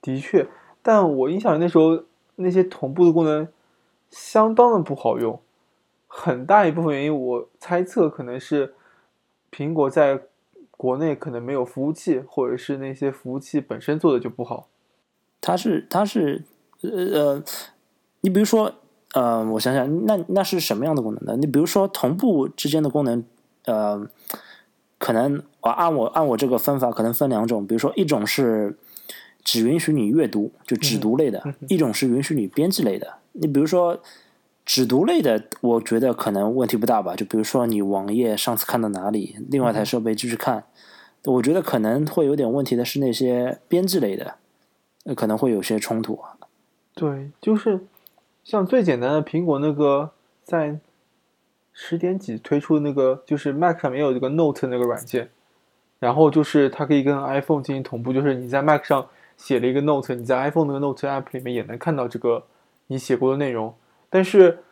[0.02, 0.50] 的确，
[0.82, 2.04] 但我印象里那时候
[2.36, 3.48] 那些同步的功能
[4.10, 5.40] 相当的不好用，
[6.08, 8.74] 很大一部分原因我猜测可能是。
[9.56, 10.20] 苹果在
[10.72, 14.68] 国内可能没有服务器，或者是那些服务器本身做的就不好。
[15.40, 16.44] 它是它是
[16.82, 17.44] 呃呃，
[18.20, 18.74] 你比如说
[19.14, 21.38] 呃，我想想，那那是什么样的功能呢？
[21.38, 23.24] 你比如说同步之间的功能，
[23.64, 24.06] 呃，
[24.98, 27.66] 可能我按我按我这个分法，可能分两种。
[27.66, 28.78] 比如说一种是
[29.42, 31.40] 只允许你阅读，就只读类的；
[31.70, 33.14] 一种是允许你编辑类的。
[33.32, 34.02] 你比如说。
[34.66, 37.16] 只读类的，我觉得可能问题不大吧。
[37.16, 40.64] 就比如说你网页上次看到哪里，另外一台设备继续看，
[41.26, 44.36] 我觉得可能会有点问题的是那些编辑类的，
[45.16, 46.20] 可能会有些冲突。
[46.96, 47.82] 对，就是
[48.44, 50.10] 像最简单的苹果那个
[50.44, 50.80] 在
[51.72, 55.30] 十点几推出的那个，就是 Mac 上面有这个 Note 那个软件，
[56.00, 62.46] 然后就是它可以跟 iPhone 进行同步，就是你在 Mac 上写了一个 Note，你在 iPhone 那个 Note App 里面也能看到这个
[62.88, 63.76] 你写过的内容。
[64.10, 64.64] 但是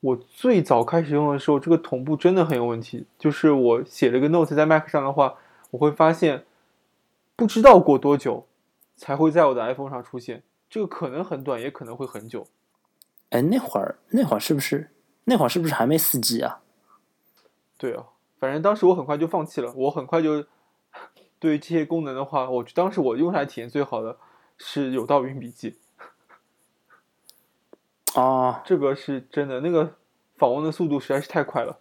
[0.00, 3.06] 我最早开始用的时候，这个同步真的很有问题。
[3.18, 5.36] 就是我写了个 note 在 Mac 上的话，
[5.70, 6.44] 我会发现
[7.36, 8.46] 不知道过多久
[8.96, 10.42] 才会在我的 iPhone 上出现。
[10.68, 12.46] 这个可能很短，也可能会很久。
[13.30, 14.90] 哎，那会儿那会儿是不是
[15.24, 16.60] 那会儿是不是还没四 G 啊？
[17.78, 18.04] 对啊，
[18.38, 19.72] 反正当时我很快就放弃了。
[19.74, 20.44] 我很快就
[21.38, 24.18] 对于这些功能的话，我当时我用下来体验最好的
[24.58, 25.76] 是有道云笔记。
[28.14, 29.94] 啊，这个是真的，那个
[30.36, 31.78] 访问的速度实在是太快了，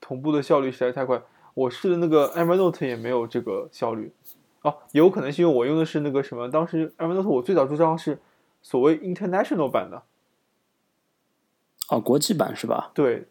[0.00, 1.22] 同步的效率实在太快。
[1.54, 4.12] 我试的那个 Evernote 也没有这个效率。
[4.62, 8.20] 哦，有可能是因为我用的是那个什么，当时 Evernote 我最早注册是
[8.62, 10.02] 所谓 International 版的。
[11.88, 12.90] 哦，国际版是吧？
[12.92, 13.26] 对。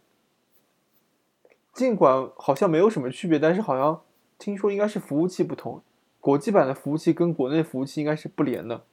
[1.71, 4.01] 尽管好像没有什么区别，但是好像
[4.37, 5.81] 听说应该是服务器不同，
[6.19, 8.83] 国际版的服务器跟国内服务器应该是不连的。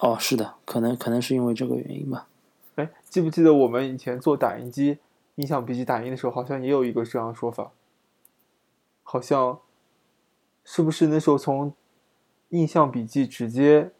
[0.00, 2.26] 哦，是的，可能可能是因为这个原因吧。
[2.76, 4.98] 哎，记不记得我们以前做打印机、
[5.34, 7.70] 印象笔记打印的时候，好像也有一个这样的说法。
[9.02, 9.58] 好像
[10.64, 11.74] 是不是那时候从
[12.48, 13.90] 印象笔记直接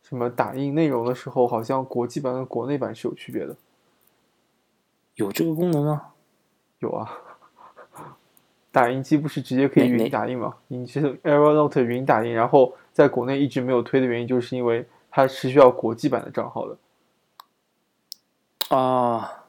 [0.00, 3.56] 什么打印内容的时候，好像国际版跟国内版是有区别的？
[5.16, 6.12] 有这个功能吗？
[6.78, 7.18] 有啊，
[8.70, 10.54] 打印机不是直接可以云打印吗？
[10.68, 14.86] 你是 Evernote 云打印，然后在国内一直没有推的原因，就是因为。
[15.10, 16.76] 它是需要国际版的账号的，
[18.76, 19.44] 啊，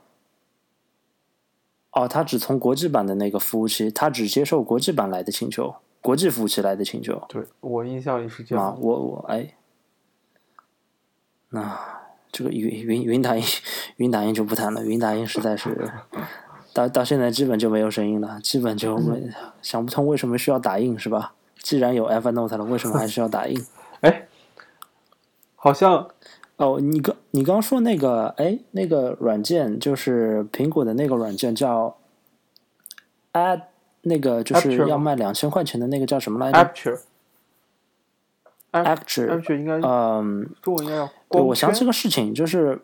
[1.91, 7.23] 哦，它只从国际版的那个服务器，它只接受国际版来的请求，国际服务器来的请求。
[7.29, 8.65] 对我印象里是这样。
[8.65, 9.53] 啊，我我哎，
[11.49, 11.79] 那
[12.31, 13.43] 这个云云云打印
[13.97, 15.91] 云打印就不谈了，云打印实在是
[16.73, 19.29] 到到现在基本就没有声音了，基本就没
[19.61, 21.35] 想不通为什么需要打印是吧？
[21.59, 23.63] 既然有 Evernote 了，为什么还需要打印？
[24.01, 24.27] 哎。
[25.63, 26.09] 好像，
[26.55, 31.97] 哦，你刚你刚说那个，哎，那个软件就是苹果的那个软件叫
[33.31, 33.61] ，Add，
[34.01, 36.57] 那个就是要卖两千块钱的那个叫什么来着
[38.71, 41.07] ？Aperture，Aperture 应该，嗯，中文应该叫。
[41.29, 42.81] 对，我想起个事情，就是，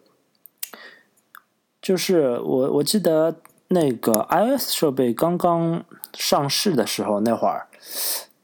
[1.82, 3.38] 就是我我记得
[3.70, 7.66] 那个 iOS 设备刚刚上市的时候那会儿，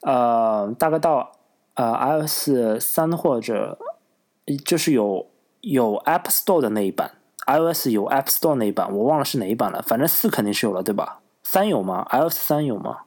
[0.01, 1.33] 呃，大概到
[1.75, 3.77] 呃 iOS 三或者。
[4.65, 5.27] 就是有
[5.61, 7.11] 有 App Store 的那一版
[7.47, 9.81] ，iOS 有 App Store 那一版，我忘了是哪一版了。
[9.81, 11.21] 反正四肯定是有了，对吧？
[11.43, 12.99] 三有吗？iOS 三有吗？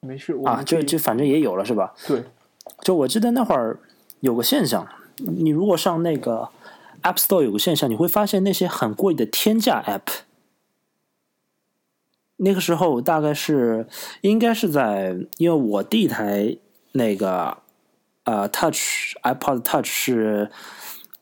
[0.00, 1.94] 没事啊，就就反正也有了，是吧？
[2.06, 2.24] 对。
[2.82, 3.78] 就我记得那会儿
[4.20, 6.50] 有个现象，你如果上那个
[7.02, 10.20] App Store 有个现象，你会发现那些很贵的天价 App，
[12.36, 13.86] 那个时候大概是
[14.20, 16.58] 应该是在，因为我第一台
[16.92, 17.63] 那个。
[18.24, 20.50] 呃，Touch iPod Touch 是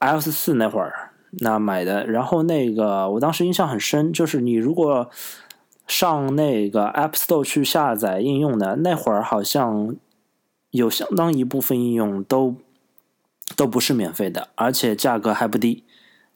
[0.00, 1.10] iOS 四那会儿
[1.40, 5.10] 那买的，然后那个我当时印象很深，就是你如果
[5.86, 9.96] 上那个 App Store 去下载应用的那会儿，好像
[10.70, 12.54] 有相当一部分应用都
[13.56, 15.84] 都不是免费的，而且价格还不低，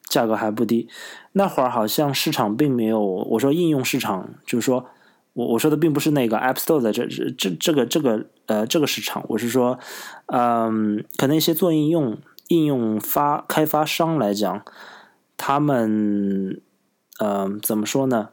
[0.03, 0.89] 价格还不低。
[1.31, 4.85] 那会儿好像市场并没有，我说应用市场，就是说
[5.37, 9.77] 我我说的并不是那个 App Store 的这这这这个这个呃这个市场，我是说，
[10.25, 14.65] 嗯，可能一些做应用应用发开发商来讲，
[15.37, 16.59] 他们
[17.19, 18.29] 嗯怎么说呢？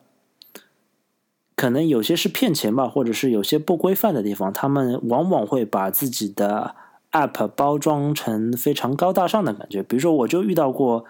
[1.55, 6.75] 可能有些是骗钱吧，或者是有些不规范的地方，他们往往会把自己的
[7.12, 9.83] App 包装成非常高大上的感觉。
[9.83, 11.05] 比如说，我就遇到过，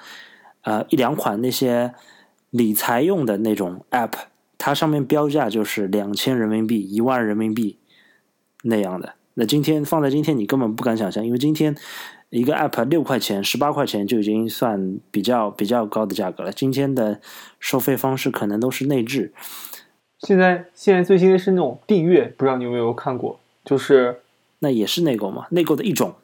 [0.62, 1.94] 呃，一两款那些
[2.50, 4.12] 理财用的那种 App，
[4.58, 7.78] 它上面标价就是两千人民币、一万人民币
[8.62, 9.14] 那样的。
[9.34, 11.76] 那今天放在今天，你根本不敢想象，因为今天
[12.30, 16.52] 一个 App 六块钱、十八块钱就已经算比较比较高的价格了。
[16.52, 17.20] 今天的
[17.58, 19.32] 收费方式可能都是内置。
[20.20, 23.40] 现在现在最新的是那种订阅，不知道你有没有看过？
[23.64, 24.20] 就是
[24.60, 26.14] 那也是内购嘛，内购的一种。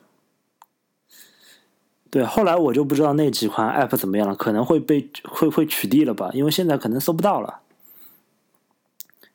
[2.11, 6.31] 对，后来我就不知道那几款 App 怎么样了，可能会被会会取缔了吧？
[6.33, 7.61] 因为现在可能搜不到了。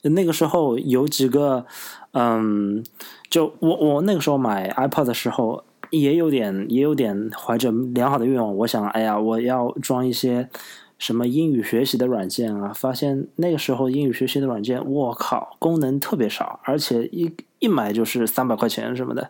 [0.09, 1.65] 那个时候有几个，
[2.11, 2.83] 嗯，
[3.29, 10.49] 就我我那个时候买 iPod 的时候，也有点也有点怀着良好的愿望，我想，哎呀，我要装一些。
[10.97, 12.71] 什么英语学习的软件啊？
[12.73, 19.29] 发现那个时候英语学习的软件，我靠，功能特别少，而且一一买就是三百块钱什么的，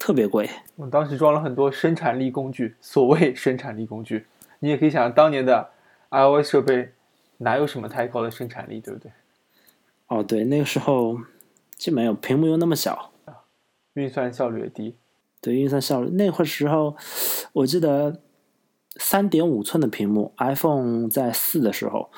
[0.00, 0.50] 特别贵。
[0.74, 4.26] 我当时装了很多生产力工具，所谓 生产力工具，
[4.58, 5.70] 你也可以想，当年的
[6.10, 6.90] iOS 设备
[7.38, 9.12] 哪有什么太高的生产力，对不对？
[10.08, 11.18] 哦，对，那个时候
[11.76, 13.12] 基本有屏幕又那么小，
[13.94, 14.96] 运算效率也低。
[15.40, 16.96] 对，运算效率那会时候，
[17.52, 18.20] 我记得。
[18.96, 22.12] 三点五寸的屏幕，iPhone 在四的时候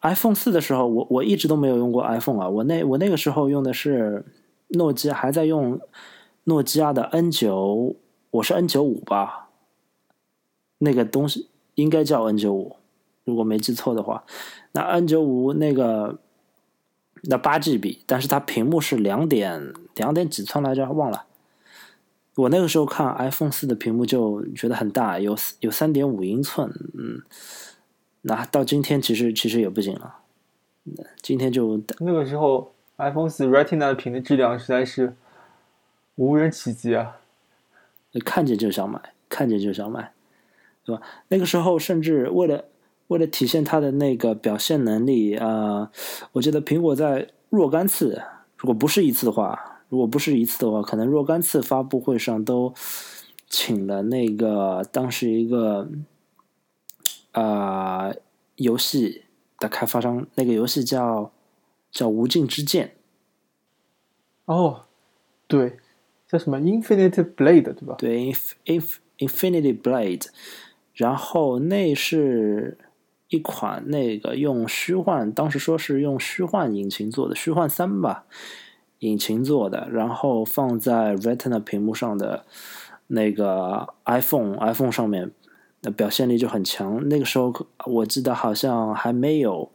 [0.00, 2.48] ，iPhone 四的时候，我我一直都没有用过 iPhone 啊。
[2.48, 4.24] 我那我那个时候用的是
[4.68, 5.78] 诺基亚，还在用
[6.44, 7.96] 诺基亚的 N 九，
[8.30, 9.50] 我是 N 九五吧？
[10.78, 12.76] 那个东西应该叫 N 九五，
[13.24, 14.24] 如果没记错的话。
[14.72, 16.18] 那 N 九五那个
[17.26, 20.90] 那八 GB，但是它屏幕是两点两点几寸来着？
[20.90, 21.26] 忘了。
[22.36, 27.22] 我那个时候看 iPhone 四的屏幕就觉得很大，有有三点五英寸，嗯，
[28.22, 30.16] 那到今天其实其实也不行了，
[31.22, 35.14] 今天就那个时候 iPhone 四 Retina 的屏的质量实在是
[36.16, 37.18] 无人企及啊，
[38.24, 40.12] 看见就想买，看见就想买，
[40.84, 41.02] 对吧？
[41.28, 42.64] 那个时候甚至为了
[43.08, 45.90] 为了体现它的那个表现能力啊，
[46.32, 48.22] 我记得苹果在若干次，
[48.56, 49.70] 如果不是一次的话。
[49.90, 52.74] 如果不是一次的话，可能若干次发布会上都
[53.48, 55.88] 请了那个当时一个
[57.30, 58.12] 啊
[58.56, 59.22] 游戏
[59.60, 61.30] 的开发商，那个游戏叫
[61.92, 62.96] 叫《无尽之剑》。
[64.52, 64.86] 哦，
[65.46, 65.76] 对，
[66.26, 67.94] 叫什么《Infinite Blade》对吧？
[67.96, 70.22] 对，《，Inf Inf Infinity Blade》，
[70.94, 72.78] 然后那是
[73.34, 78.24] 一款那个用虚幻，当时说是用虚幻引擎做的，虚幻三吧。
[79.00, 82.44] 引擎做的，然后放在 Retina 屏幕上的
[83.08, 85.30] 那个 iPhone，iPhone 上面
[85.82, 87.06] 的表现力就很强。
[87.10, 87.52] 那个时候
[87.84, 89.70] 我记得好像还没有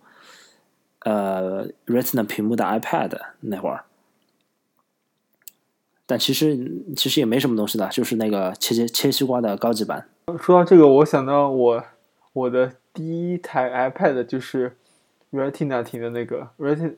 [1.02, 3.84] 呃 Retina 屏幕的 iPad 那会儿，
[6.08, 10.08] 但其实其实也没什么东西的，就是那个切切切西瓜的高级版。
[10.40, 11.84] 说到这个，我想到我
[12.34, 14.76] 我的第一台 iPad 就是
[15.32, 16.96] Retina 屏的那个 Retina。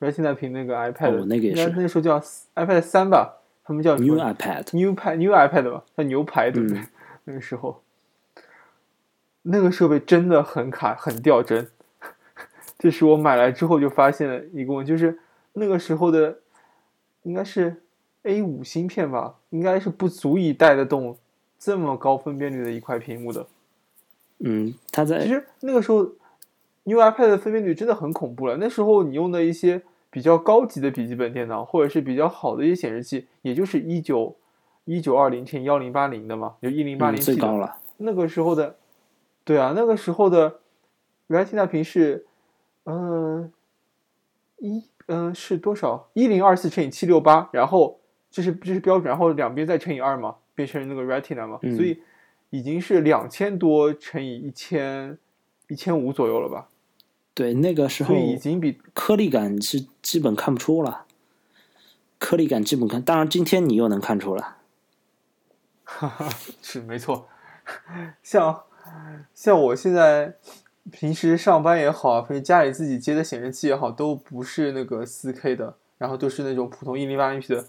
[0.00, 2.18] Retina 屏那个 iPad，那个也是，那时候叫
[2.56, 6.82] iPad 三吧，他们叫 New iPad，New iPad，New iPad 吧，叫牛排对不对？
[7.22, 7.80] 那个时候，
[9.42, 11.68] 那个设备真的很卡，很掉帧。
[12.80, 15.16] 这是我买来之后就发现了一个问题，就是
[15.52, 16.40] 那个时候的
[17.22, 17.84] 应该是
[18.24, 21.16] A 五芯片吧，应该是不足以带得动
[21.60, 23.46] 这么高分辨率的一块屏幕的。
[24.44, 26.02] 嗯，它在其实那个时候
[26.84, 28.56] New iPad 的分辨率真的很恐怖了。
[28.58, 29.82] 那时候你用的一些。
[30.12, 34.36] 比较高级的笔记本电脑，或者是比较好的一些显示器，也就是一九
[34.84, 37.76] 一九二零乘幺零八零的嘛，就一零八零 P 最高了。
[37.96, 38.76] 那个时候的，
[39.42, 40.60] 对啊，那个时候的
[41.30, 42.26] Retina 屏是，
[42.84, 43.50] 嗯，
[44.58, 46.10] 一嗯是多少？
[46.12, 47.98] 一零二四乘以七六八，然后
[48.30, 52.02] 这是这是标准，然后两边再乘以二嘛，变成那个 Retina 嘛，所以
[52.52, 55.16] 已经是两千多乘以一千
[55.68, 56.68] 一千五左右了吧。
[57.32, 61.06] 对，那个时候已经比颗粒感是基本看不出了，
[62.18, 64.58] 颗粒感基本看，当然今天你又能看出了，
[65.84, 66.28] 哈哈，
[66.60, 67.26] 是没错，
[68.22, 68.64] 像
[69.32, 70.36] 像我现在
[70.90, 77.64] 平时上班也好，或者家里自己接的显示器也好，都不是那个四 K 的，然后都是那种普通一零八零 P 的，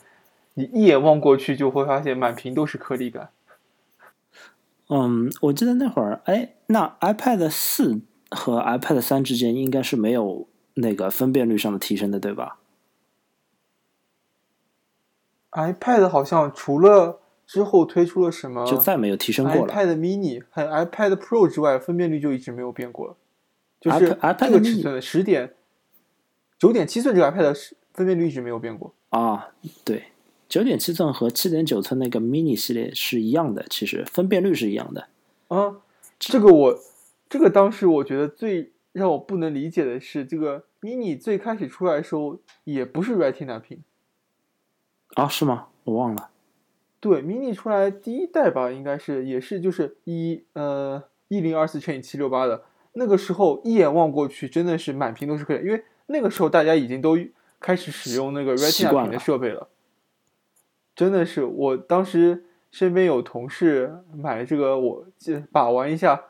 [0.56, 3.30] 你一眼望过去就会发现满屏都是颗粒感。
[4.90, 12.60] 嗯，我记得那会儿，哎，那 iPad 四和 iPad 三之间应该是没有那个分辨率上的提升的，对吧
[15.52, 19.74] ？iPad 好像除了之后推出了什么就再没有提升过了。
[19.74, 23.16] iPad mini 和 iPad Pro 之外，分辨率就一直没有变过了。
[23.80, 25.54] 就是这个尺寸的十点
[26.58, 28.94] 九点七寸这个 iPad 分辨率一直没有变过。
[29.10, 29.50] 啊，
[29.84, 30.13] 对，
[30.54, 35.08] 九点七寸和七点九寸那个 mini 系列是一样的，其实分辨率是一样的。
[35.48, 35.78] 啊，
[36.20, 36.80] 这个我
[37.28, 43.80] 这个当时我觉得最让我不能理解的是，这个 mini 最开始出来的时候也不是 Retina 屏。
[45.16, 45.70] 啊，是吗？
[45.86, 46.30] 我忘了。
[47.00, 57.18] 对，mini 出来第一代吧，应该是也是就是一呃一零二四乘以七六八的那个时候，一眼望过去真的是满屏都是颗粒，因为那个时候大家已经都
[57.60, 59.70] 开始使用那个 Retina 屏的设备了。
[60.96, 66.26] 真的是，我当时身边有同事买了这个，我这把玩一下，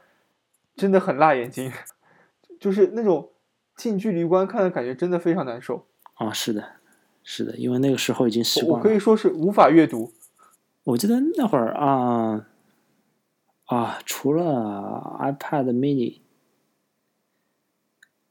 [0.76, 1.72] 真的很辣眼睛，
[2.60, 3.32] 就是那种
[3.76, 5.86] 近距离观看的感觉，真的非常难受。
[6.16, 6.64] 啊，是的，
[7.24, 8.90] 是的，因为那个时候已经习我我惯了。
[8.90, 10.14] 可以说是无法阅读。
[10.86, 12.48] 我记得那会儿啊
[13.66, 16.20] 啊，除了 iPad mini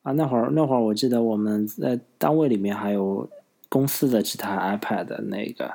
[0.02, 3.28] 啊，那会儿那会儿我记得我们在单位里面还有
[3.68, 5.74] 公司的几台 iPad 的那个，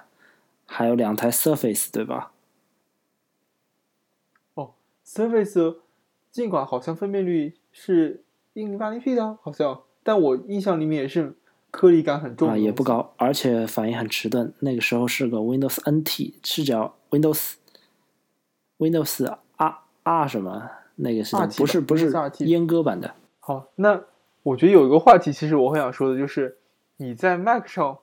[0.68, 2.34] 还有两台 Surface 对吧？
[4.54, 5.78] 哦 Surface
[6.30, 11.36] 尽管好像分辨率是一零八零 P 的，好像，但我印象里面也是
[11.72, 12.84] 颗粒感很重啊，也不。
[12.84, 14.54] 高，而且反应很迟钝。
[14.60, 17.54] 那个时候是个 Windows NT，是叫 Windows
[18.78, 23.16] Windows R R 什么那个是不是不是阉割版的？
[23.40, 24.04] 好，那
[24.44, 26.58] 我觉得有一个话题，其实我很想说的就是，
[26.98, 28.00] 你在 Mac 上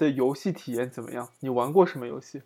[0.00, 1.28] 的游戏体验怎么样？
[1.40, 2.42] 你玩过什么游戏？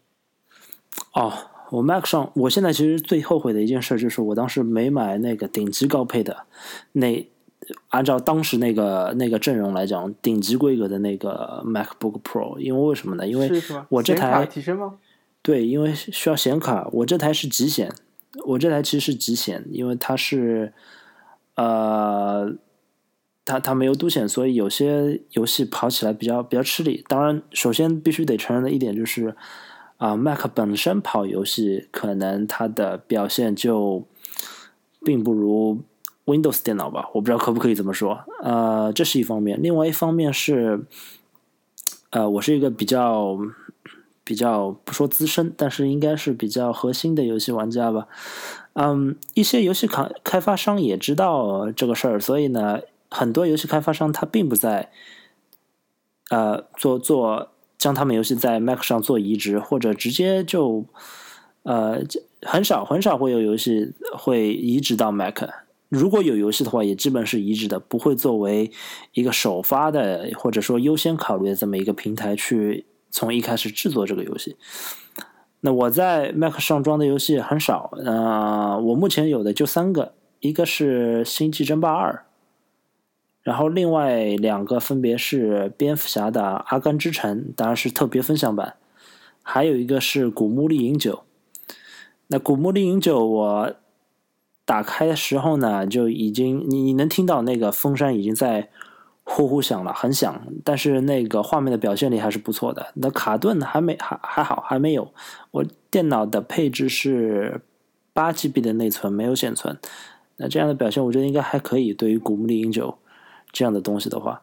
[1.12, 1.32] 哦，
[1.70, 6.44] 我 Mac 上，我现在其实最后悔的一件事就是我当时没买那个顶级高配的，
[6.92, 7.26] 那
[7.88, 13.26] 按照当时那个那个阵容来讲，顶级规格的那个 MacBook Pro，因为为什么呢？
[13.26, 13.50] 因为？
[13.88, 14.98] 我这台提升吗？
[15.40, 17.92] 对，因为需要显卡，我这台是极显，
[18.44, 20.72] 我这台其实是极显，因为它是
[21.54, 22.52] 呃，
[23.44, 27.04] 它它没有独显，所以有些游戏跑起来比较比较吃力。
[27.08, 29.36] 当然，首先必须得承认的一点就是，
[29.98, 34.04] 啊、m a c 本身跑游戏可能它的表现就
[35.04, 35.82] 并不如
[36.24, 38.24] Windows 电脑吧，我不知道可不可以这么说。
[38.42, 40.86] 呃，这是一方面，另外一方面是，
[42.10, 43.36] 呃，我是一个比较
[44.24, 48.08] 比较不说资深，但是应该是比较核心的游戏玩家吧。
[48.72, 52.80] 嗯，一些游戏开开发商也知道这个事儿，所以呢，
[53.14, 54.90] 很多游戏开发商他并不在
[56.30, 60.84] 呃做做将他们游戏在 Mac 上做移植，或者直接就
[61.62, 62.02] 呃
[62.42, 65.44] 很少很少会有游戏会移植到 Mac。
[65.90, 68.72] 如果有游戏的话，也基本是移植的，不会作为
[69.12, 74.56] 一个首发的或者说优先考虑的这么一个平台去从一开始制作这个游戏。
[75.60, 82.12] 那我在 Mac 上装的游戏很少，呃，我目前有的就三个，一个是《星际争霸二》，
[83.44, 88.74] 然后另外两个分别是蝙蝠侠的《阿甘之城》，当然是特别分享版，
[89.42, 91.22] 还有一个是《古墓丽影九》。
[92.28, 93.74] 那《古墓丽影九》我
[94.64, 98.70] 打开的时候呢，就已经你你能听到那个风扇已经在
[99.22, 102.86] 呼呼响了，很响，但是那个画面的表现力还是不错的。
[102.94, 105.12] 那卡顿还没还还好还没有，
[105.50, 107.60] 我电脑的配置是
[108.14, 109.78] 八 GB 的内存，没有显存。
[110.38, 111.92] 那这样的表现，我觉得应该还可以。
[111.92, 112.88] 对于《古墓丽影九》
[113.54, 114.42] 这样的东西的话，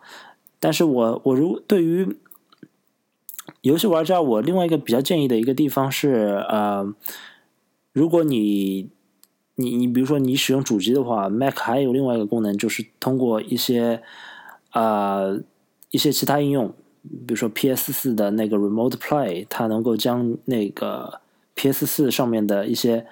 [0.58, 2.18] 但是我我如对于
[3.62, 6.94] 游戏玩家，我另外一个比较建议的一个地方是，呃，
[7.92, 8.90] 如果你
[9.56, 14.02] 你你比如说你使用主机的话，Mac 还有另外一个功能，就是通过一些
[14.72, 15.42] 呃
[15.90, 16.70] 一些其他应用，
[17.04, 21.20] 比如说 PS 四的那个 Remote Play，它能够将那个
[21.56, 23.06] PS 四上面的一些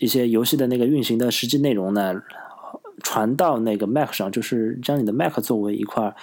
[0.00, 2.20] 一些游戏的那个运行的实际内容呢，
[3.02, 6.14] 传到那个 Mac 上，就是将你的 Mac 作为一块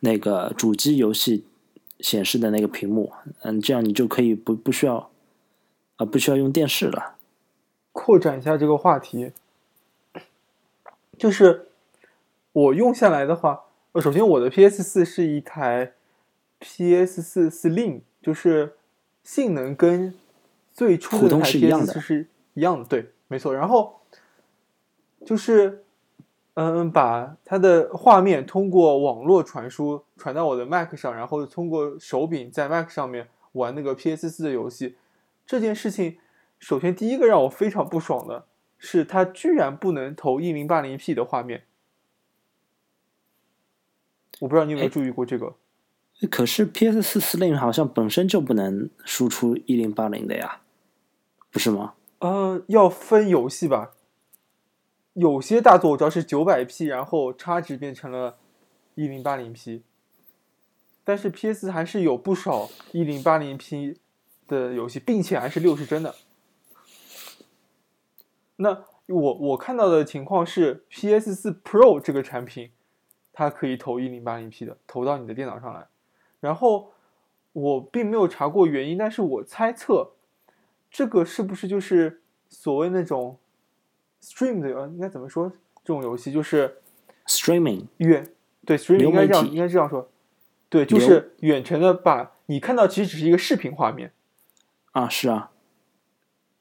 [0.00, 1.44] 那个主机游戏
[2.00, 3.12] 显示的那个屏幕，
[3.42, 5.10] 嗯，这样你就可以不不需要
[5.96, 7.14] 啊、不需要用电视了。
[7.92, 9.30] 扩展一下这个话题，
[11.16, 11.68] 就是
[12.52, 15.92] 我用下来的话，呃，首先我的 PS 四是一台
[16.58, 18.74] PS 四 Slim，就是
[19.22, 20.12] 性能跟
[20.72, 23.54] 最初的那台是一样的 PS 四是一样的，对，没错。
[23.54, 24.00] 然后
[25.24, 25.83] 就是
[26.54, 34.96] 嗯，把它的画面通过网络传输传到我的 Mac 上，然后通过手柄在 Mac 上面玩那个 PS 四的游戏。
[35.44, 36.18] 这件事情，
[36.58, 38.46] 首先第一个让我非常不爽的
[38.78, 41.64] 是，它居然不能投一零八零 P 的画面。
[44.40, 45.54] 我不知道你有没有哎注意过这个？
[46.30, 50.60] 可是 PS 四 Slim 好像本身就不能输出一零八零的呀，
[51.50, 51.94] 不是吗？
[52.20, 53.93] 呃，要分游戏吧。
[55.14, 58.36] 有些大作我知道是九百 P，然后差值变成了
[58.94, 59.82] 一零八零 P，
[61.04, 63.98] 但是 PS 还是有不少一零八零 P
[64.46, 66.14] 的游戏，并且还是六十帧的。
[68.56, 72.70] 那我我看到的情况是，PS 四 Pro 这个产品，
[73.32, 75.86] 它可以投一零八零 P 的，投到你的电脑上来。
[76.40, 76.92] 然后
[77.52, 80.12] 我并没有查过原因，但是我猜测，
[80.90, 83.38] 这个是不是就是所谓那种
[84.24, 85.52] stream 的呃，应该怎么说？
[85.84, 86.78] 这种游戏就是
[87.26, 88.26] Streaming 远
[88.64, 90.08] 对 streaming 应该这样应该这样说，
[90.70, 94.12] 对，就是远程的把你看到其实只是一个视频画面，
[94.92, 95.50] 啊，是啊，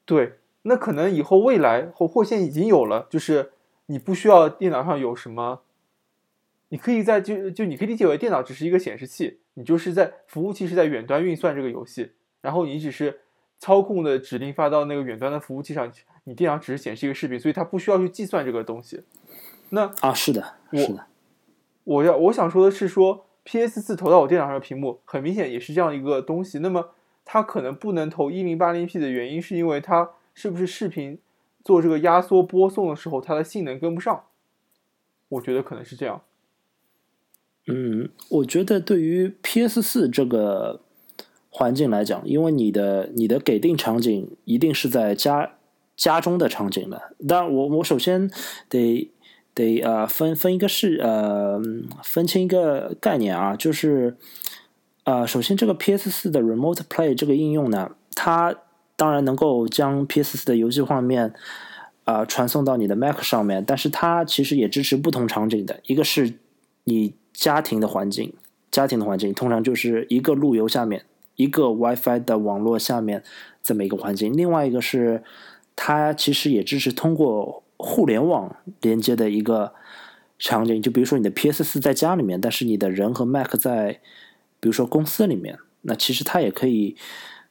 [0.05, 3.53] 对，那可能以后未来或或现在已经有了，就是
[3.85, 5.61] 你不需要电脑上有什么，
[6.69, 12.11] 你可以在就就你可以理解为电脑只是一个显示器，你就是在服务器是在远端运算这个游戏，
[12.41, 13.21] 然后你只是
[13.59, 19.01] 操控的指令发到那个远端的服务器上去，你电脑只是显示一个视频，所以它不需要去计算这个东西。
[19.69, 21.05] 那啊，是的，是的，
[21.83, 26.59] 我要我想说的是说，PS 四投到我电脑上的屏幕，很明显也是这样一个东西。
[26.59, 26.91] 那么
[27.25, 31.19] 它可能不能投一零八零 P 的原因，是因为它是不是视频
[31.63, 34.23] 做这个压缩播送的时候，它的性能跟不上？
[35.29, 36.21] 我觉得可能是这样。
[37.65, 40.81] 嗯，我觉得对于 PS 四这个
[41.49, 45.53] 环境来讲，因为你的你的给定场景一定是在家
[45.95, 47.13] 家中的场景了。
[47.27, 48.29] 当然我，我首先
[48.69, 49.11] 得
[49.53, 51.61] 得呃分分一个是呃
[52.03, 54.17] 分清一个概念啊，就是
[55.03, 58.55] 呃首先这个 PS 四的 Remote Play 这个应用呢，它
[58.95, 61.33] 当然能够将 PS 四的游戏画面。
[62.05, 65.79] 啊、传送到你的 Mac 上面，但是它其实也支持不同场景的。
[65.85, 66.33] 一个是
[66.83, 68.33] 你家庭的环境，
[68.69, 71.05] 家庭的环境通常就是一个路由下面，
[71.37, 73.23] 一个 WiFi 的网络下面
[73.61, 74.35] 这么一个环境。
[74.35, 75.23] 另外一个是
[75.75, 79.73] 它其实也支持通过互联网连接的一个
[80.39, 83.99] 场景，就比如说你的 PS 四在家里面，但是你的人和 Mac 在
[84.59, 86.95] 比如说公司里面，那其实它也可以，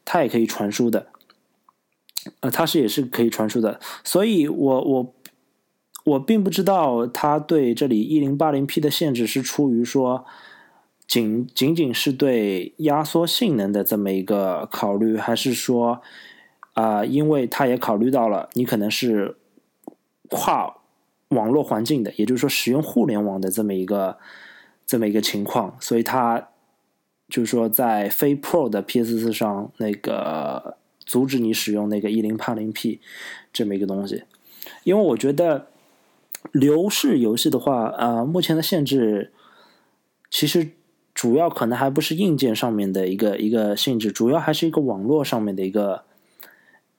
[0.05, 1.09] 它也可以传输的。
[2.41, 5.15] 呃，它是也是可以传输的，所以我我
[6.05, 10.25] 我并不知道它对这里一零八零 P 的限制是出于说
[11.07, 16.01] 仅仅仅是对压缩性能的这么一个考虑，还是说
[16.75, 19.37] 啊、因为它也考虑到了你可能是
[20.29, 20.79] 跨
[21.29, 24.17] 网络环境的，也就是说使用互联网的这么一个
[24.87, 26.49] 这么一个情况，所以它
[27.29, 33.01] 就是说在非 Pro 的 PS 四上那个阻止你使用那个一零八零 P
[33.53, 34.25] 这么一个东西，
[34.85, 35.67] 因为我觉得
[36.53, 39.33] 流式游戏的话，呃，目前的限制
[40.31, 40.71] 其实
[41.15, 46.05] 主要可能还不是硬件上面的一个一个限制，主要还是一个网络上面的一个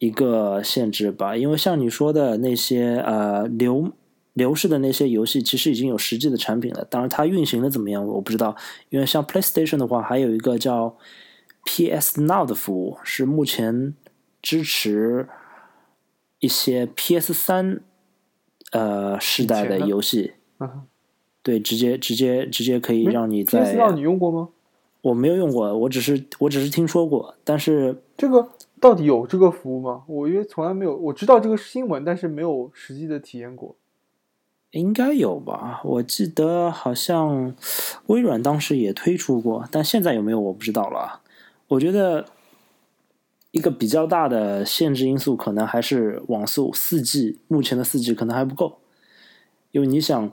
[0.06, 1.36] 一个限制吧。
[1.38, 3.92] 因为像你说的那些呃流
[4.34, 8.56] 流式的那些游戏，其实已经有实际的产品了，当然它运行的怎么样我不知道。
[8.90, 10.98] 因为像 PlayStation 的话，还有一个叫
[11.66, 13.94] PS Now 的服务，是目前
[14.42, 15.30] 支持
[16.40, 17.82] 一些 PS 三
[18.72, 20.34] 呃世代的游戏。
[21.42, 24.50] 对，直接直接直接可以让你在 PS Now 你用过吗？
[25.02, 28.48] 我没有用过，我只是我只是听说过，但是这个
[28.84, 30.04] 到底有这个服务吗？
[30.08, 33.78] 我因为从来没有，我知道这个新闻，但是没有实际的体验过。
[34.72, 35.80] 应该有吧？
[35.86, 37.56] 我记得好像
[38.08, 41.22] 微软当时也推出过，但现在有没有我不知道了啊。
[41.70, 42.26] 我觉得
[43.52, 48.80] 一个比较大的限制因素可能还是网速，四 G 目前的四 G 可能还不够，
[49.72, 50.30] 因为你想，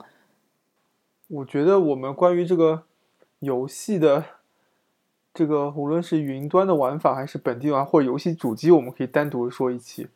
[1.29, 2.83] 我觉得我们关于这个
[3.39, 4.25] 游戏的
[5.33, 10.07] 这个，无论是云端的玩法还是本地玩或者游戏主机，我们可以单独说一期。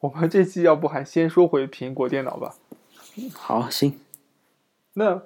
[0.00, 2.54] 我们这期要不还先说回苹果电脑吧？
[3.34, 3.98] 好行，
[4.94, 5.22] 那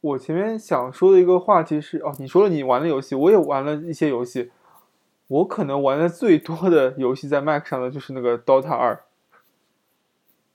[0.00, 4.50] 我前面想说的一个话题是，哦，你说了你玩的游戏，我也玩了一些游戏。
[5.28, 9.04] 我可能玩的最多的游戏在 Mac 上的就是那个 Dota 二。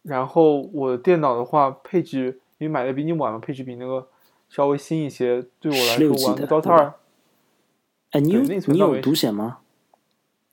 [0.04, 4.08] 然后我的电脑的话，配置因为买的比你晚嘛，配置比那个
[4.50, 5.46] 稍微新一些。
[5.60, 6.94] 对我来说，玩个 Dota 二
[8.18, 9.60] 哎，你有内存你有独显吗？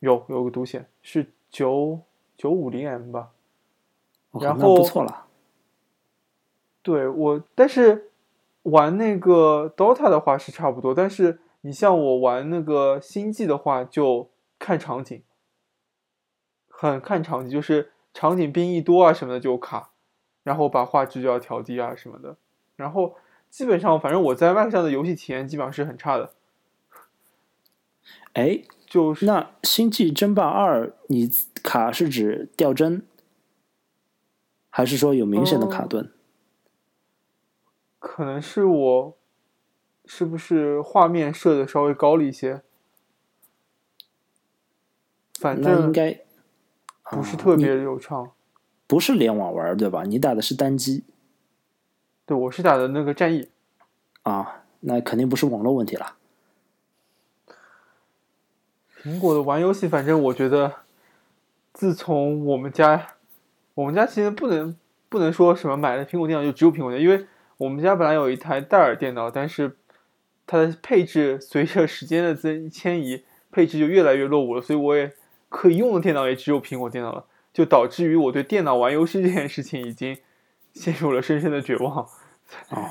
[0.00, 2.00] 有有个独显是九
[2.36, 3.30] 九五零 M 吧。
[4.38, 5.24] 然后不错了。
[6.82, 8.10] 对我，但是
[8.64, 15.22] 玩那个 DOTA 的话是差不多，但是你像我玩那个星际的话，就看场景，
[16.68, 19.92] 很看场景，就是场景兵一多啊什么的就卡，
[20.42, 22.36] 然后把画质就要调低啊什么的，
[22.76, 23.14] 然后
[23.48, 26.34] 基本上反正我在 Mac 上的游戏体验基本上是很差的，
[28.34, 31.30] 哎，就是那《星际争霸二》你
[31.62, 33.02] 卡是指掉帧，
[34.70, 36.12] 还是说有明显的卡哦顿？
[37.98, 39.16] 可能是我
[40.04, 42.62] 是不是画面设的稍微高了一些，
[45.40, 46.20] 反正应该
[47.02, 48.32] 啊不是特别流畅。
[48.86, 50.02] 不是联网玩对吧？
[50.02, 51.04] 你打的是单机
[52.26, 53.48] 对，我是打的那个战役。
[54.22, 56.16] 啊，那肯定不是网络问题了。
[59.04, 60.72] 苹果的玩游戏，反正我觉得，
[61.74, 63.06] 自从我们家，
[63.74, 64.74] 我们家其实不能
[65.10, 67.26] 不能说什么买了苹果电脑就只有苹果电脑，因为
[67.58, 69.76] 我们家本来有一台戴尔电脑，但是
[70.46, 75.12] 它的配置随着时间的增迁移，配置就越来越落伍了，所以我也
[75.50, 80.16] 可以用的电脑也只有苹果电脑了，就导致于我对电脑玩游戏这件事情已经
[80.72, 82.08] 陷入了深深的绝望，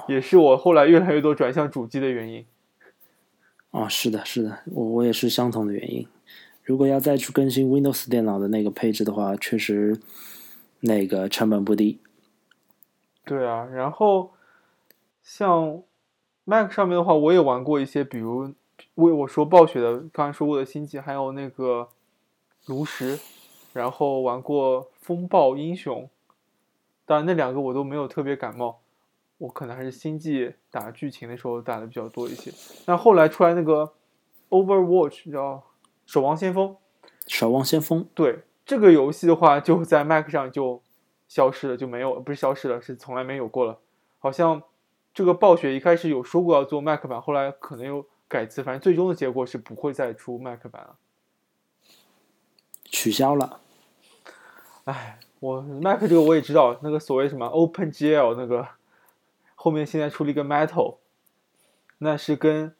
[0.07, 2.45] 也是我后来越来越多转向主机的原因。
[3.73, 6.07] 哦，是的，是的，我我也是相同的原因。
[6.63, 9.99] 如果要再去更新 Windows 电脑的那个配置的话，确实
[10.81, 11.99] 那个成本不低。
[13.25, 14.31] 对啊，然后
[15.23, 15.81] 像
[16.43, 18.53] Mac 上面的话，我也玩过一些，比如
[18.93, 21.89] 为我说暴雪的，刚才说过的星际，还有那个
[22.67, 23.19] 炉石，
[23.73, 26.07] 然后玩过风暴英雄，
[27.07, 28.82] 当然那两个我都没有特别感冒，
[29.37, 32.51] 我可能还是星际打剧情的时候打的比较多一些。
[32.85, 33.93] 那后来出来那个
[34.49, 35.63] Overwatch 叫
[36.05, 36.75] 守望先锋，
[37.27, 40.81] 守望先锋对这个游戏的话，就在 Mac 上就
[41.27, 43.79] 消失了，就没有，不是消失了，是从来没有过了。
[44.19, 44.63] 好像
[45.13, 50.95] 这个暴雪一开始有说过要做 Mac 版，后来可能又改词，反正最终的结果是不会再出 Mac 版了。
[52.85, 53.59] 取消了，
[54.85, 58.67] 唉，我 Mac 这个我也知道，那个所谓什么 OpenGL 那个
[59.63, 60.97] 后面现在出了一个 Metal，
[61.99, 62.73] 那是跟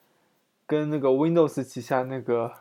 [0.67, 2.51] 跟那个 Windows 旗下那个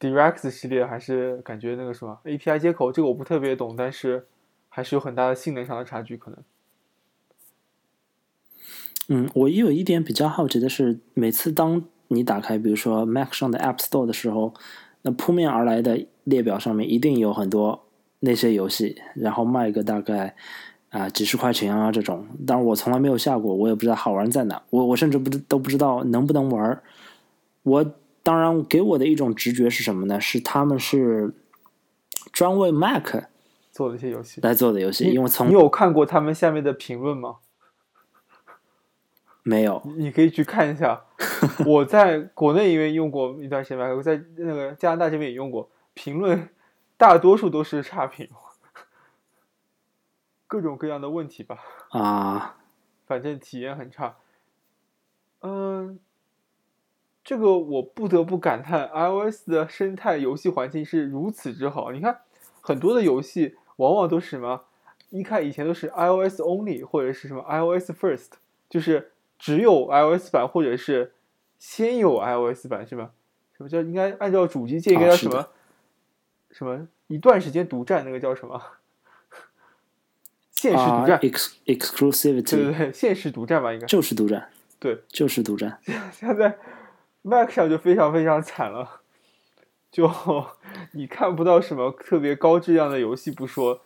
[0.00, 4.26] Direct 系列还是感觉那个什么 API 接口，这个我不特别懂，但是
[4.70, 6.42] 还是有很大的性能上的差距可能。
[9.08, 14.54] 嗯，我有一点比较好奇的是，每次当你打开比如说 Mac 上的 App Store 的时候，
[15.02, 17.84] 那扑面而来的列表上面一定有很多
[18.20, 20.34] 那些游戏，然后卖个大概
[20.92, 22.24] 啊、几十块钱啊这种。
[22.46, 26.80] 当然我从来没有下过，我也不知道好玩在哪，我我甚至不知都不知道能不能玩。
[27.62, 27.84] 我
[28.22, 30.20] 当然给我的一种直觉是什么呢？
[30.20, 31.32] 是他们是
[32.30, 33.24] 专为 Mac
[33.70, 37.36] 做的一些游戏，来做的游戏，因为从你有看过他们下面的评论吗？
[39.42, 41.00] 没有你可以去看一下。
[41.66, 46.48] 我在国内因为用过一段时间 Mac，我在那个加拿大这边也用过，评论
[46.96, 48.28] 大多数都是差评，
[50.52, 51.60] 各种各样的问题吧，
[51.98, 52.56] 啊，
[53.06, 54.16] 反正体验很差。
[55.40, 55.98] 嗯，
[57.24, 61.90] 这个我不得不感叹，iOS 的生态游戏环境是如此之好。
[61.90, 62.20] 你看，
[62.60, 64.64] 很多的游戏往往都是什么，
[65.08, 68.32] 一看以前都是 iOS only 或者是什么 iOS first，
[68.68, 71.14] 就是只有 iOS 版或者是
[71.58, 73.12] 先有 iOS 版是吧？
[73.56, 75.48] 什么叫应该按照主机界应该叫什么？
[76.50, 78.60] 什么一段时间独占那个叫什么？
[80.62, 81.18] 限时啊独占
[81.66, 83.86] exclusivity 对，对对，现实独占吧应该。
[83.86, 84.48] 就是独占，
[84.78, 85.76] 对，就是独占。
[86.12, 86.56] 现在
[87.22, 89.00] Mac 上就非常非常惨了，
[89.90, 90.08] 就
[90.92, 93.80] 你看不到什么特别高质量的游戏不说，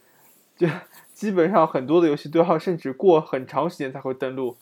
[0.55, 0.69] 就
[1.15, 4.59] 基本上很多的游戏都要甚至过很长时间才会登录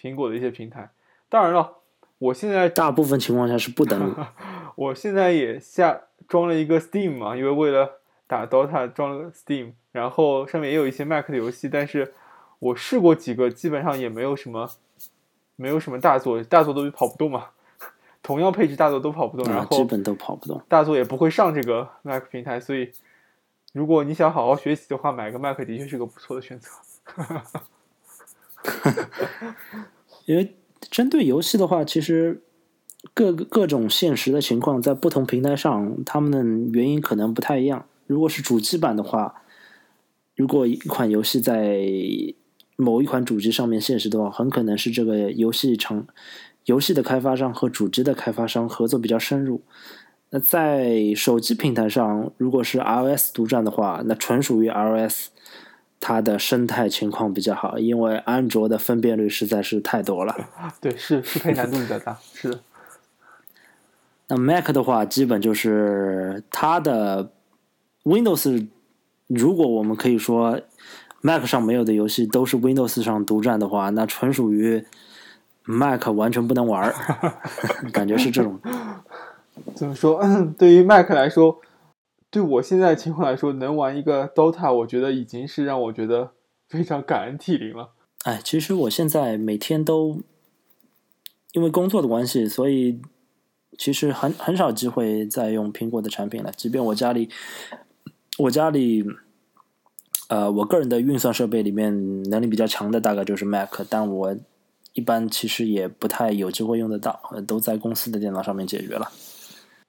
[0.00, 0.90] 苹果的一些平台。
[1.28, 1.78] 当然了，
[2.18, 4.14] 我现在大部分情况下是不登录。
[4.76, 7.98] 我现在也下装了一个 Steam 嘛，因为为了
[8.28, 12.12] 打 DOTA 装了个 Steam，然后上面也有一些 Mac 的游戏，但是
[12.58, 14.68] 我试过几个，基本上也没有什么，
[15.56, 17.46] 没有什么大作，大作都跑不动嘛。
[18.22, 20.60] 同样配置大作都跑不动，然后，基本都跑不动。
[20.68, 22.90] 大作也不会上这个 Mac 平台，所以
[23.72, 26.68] 如果你想好好学习的话，买个 Mac 的确是个不错的选择。
[30.26, 32.42] 因为针对游戏的话，其实
[33.14, 36.42] 各各种现实的情况在不同平台上，他们的
[36.76, 37.86] 原因可能不太一样。
[38.08, 39.42] 如果是主机版的话，
[40.36, 41.86] 如果一款游戏在
[42.76, 46.06] 某一款主机上面现实的话，很可能是这个游戏厂、
[46.66, 49.62] 游戏的开发商和主机的开发商合作比较深入。
[50.30, 55.30] 那在手机平台上，如果是 iOS 独占的话，那纯属于 iOS
[56.00, 60.36] 它的生态情况比较好，因为安卓的分辨率实在是太多了。
[60.82, 62.60] 对，是适配难度比较大，是的。
[64.28, 67.30] 那 Mac 的话，基本就是它的
[68.02, 68.66] Windows，
[69.26, 70.60] 如果我们可以说
[71.20, 74.84] Mac 上没有的游戏都是 Windows 上独占的话，那纯属于
[75.64, 76.94] Mac 完全不能玩儿，
[77.92, 78.60] 感觉是这种。
[79.74, 80.22] 怎么说？
[80.58, 81.60] 对于 Mac 来说，
[82.30, 86.32] 对我现在的情况来说，能玩一个 DOTA，我觉得已经是让我觉得
[86.68, 87.90] 非常感恩涕零了。
[88.24, 90.20] 哎，其实我现在每天都
[91.52, 93.00] 因为工作的关系，所以
[93.78, 96.52] 其实很很少机会再用苹果的产品了。
[96.54, 97.30] 即便我家里，
[98.38, 99.04] 我家里，
[100.28, 104.36] 呃，我个人的运算设备里面能力比较强的大概就是 Mac，但我
[104.92, 109.10] 一般其实也不太有机会用得到，呃都在公司的电脑上面解决了。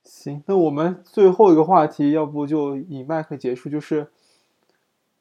[0.03, 4.07] 行，那我们最后一个话题，要不就以 Mac 结束，就是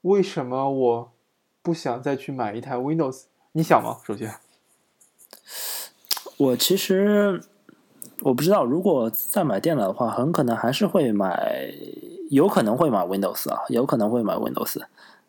[0.03, 1.13] 为什么我
[1.63, 3.25] 不想再去买一台 Windows？
[3.53, 3.99] 你想吗？
[4.05, 4.35] 首先，
[6.37, 7.43] 我其实
[8.23, 11.71] 我不知道，如果再买电脑的话，很可能还是会买，
[12.31, 14.83] 有可能会买 Windows 啊，有可能会买 Windows，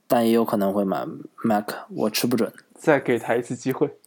[0.07, 1.05] 但也有可能会买
[1.43, 2.51] Mac，我吃不准。
[2.73, 3.97] 再给他一次机会。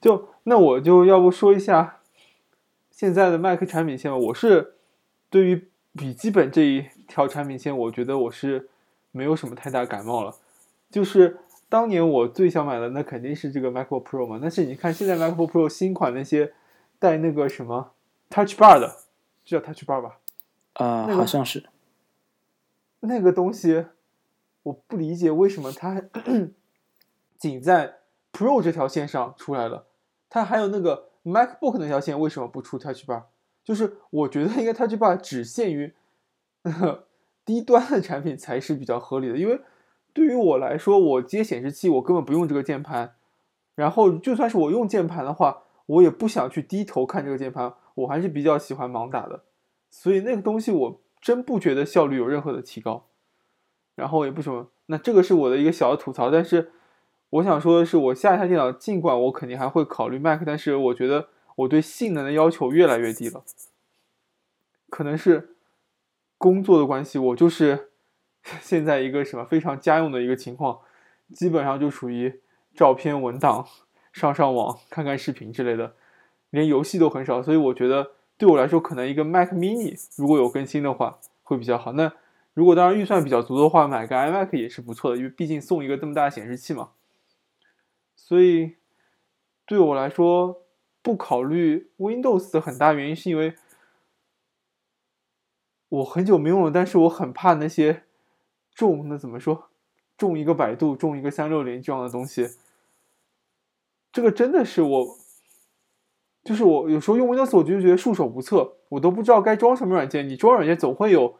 [0.00, 1.98] 就那我就要不说一下
[2.90, 4.16] 现在的 Mac 产品线吧。
[4.16, 4.74] 我是
[5.30, 8.68] 对于笔记本这一条产品线，我觉得我是
[9.10, 10.34] 没有什么太大感冒了。
[10.90, 11.38] 就是
[11.68, 14.38] 当年我最想买的，那肯定是这个 MacBook Pro 嘛。
[14.40, 16.54] 但是你看现在 MacBook Pro 新款那些
[16.98, 17.92] 带那个什么
[18.30, 18.96] Touch Bar 的，
[19.44, 20.18] 这叫 Touch Bar 吧？
[20.74, 21.68] 啊、那个好像是。
[23.00, 23.86] 那个东西，
[24.62, 26.02] 我不理解为什么它
[27.36, 27.98] 仅在
[28.32, 29.86] Pro 这条线上出来了，
[30.28, 33.24] 它还有那个 MacBook 那条线为什么不出 Touch Bar？
[33.62, 35.92] 就是我觉得应该 Touch Bar 只限于
[37.44, 39.60] 低端的产品才是比较合理的，因为
[40.12, 43.14] 对于我来说，我接显示器我根本不用这个键盘，
[43.74, 49.44] 然后就算是我用键盘的话，我也不想去低头看这个键盘，我还是比较喜欢盲打的。
[49.90, 53.06] 所以那个东西我真不觉得效率有任何的提高，
[53.94, 54.68] 然后也不什么。
[54.86, 56.72] 那这个是我的一个小的吐槽，但是
[57.30, 63.44] 我想说的是，我下一台电脑，尽管我肯定还会考虑 Mac，但是我觉得我对性能的要求越来越低了。
[64.90, 65.56] 可能是
[66.38, 67.87] 工作的关系，我就是
[68.60, 70.80] 现在一个什么非常家用的一个情况，
[71.34, 72.40] 基本上就属于
[72.74, 73.66] 照片、文档、
[74.12, 75.94] 上上网、看看视频之类的，
[76.50, 78.12] 连游戏都很少，所以我觉得。
[78.38, 81.94] 对我来说，可能一个 Mac Mini 如果有更新的话会比较好。
[81.94, 82.12] 那
[82.54, 86.90] 如果当然预算比较足的话，买个 iMac 也是不错的，因为毕竟送一个这么大的显示器嘛。
[88.14, 88.76] 所以
[89.66, 90.62] 对我来说，
[91.02, 93.54] 不考虑 Windows 的很大原因是因为
[95.88, 98.04] 我很久没用了，但是我很怕那些
[98.78, 99.70] 中那怎么说，
[100.16, 102.48] 中一个百度，中一个三六零这样的东西。
[104.12, 105.18] 这个真的是我。
[106.44, 110.26] 就是我有时候用 Windows，我就觉得束手无策，我都不知道该装什么软件。
[110.26, 111.36] 你装软件总会有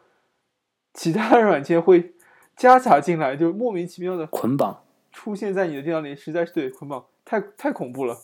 [0.93, 2.13] 其他的软件会
[2.55, 8.19] 夹杂进来，就莫名其妙的捆绑出现在你的电脑里，实在是对捆绑太太恐怖了。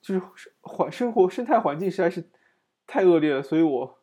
[0.00, 0.22] 就是
[0.62, 2.30] 环生活生态环境实在是
[2.86, 3.98] 太恶劣了，所以我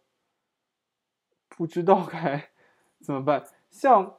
[1.47, 2.51] 不知道该
[3.01, 3.47] 怎么办。
[3.71, 4.17] 像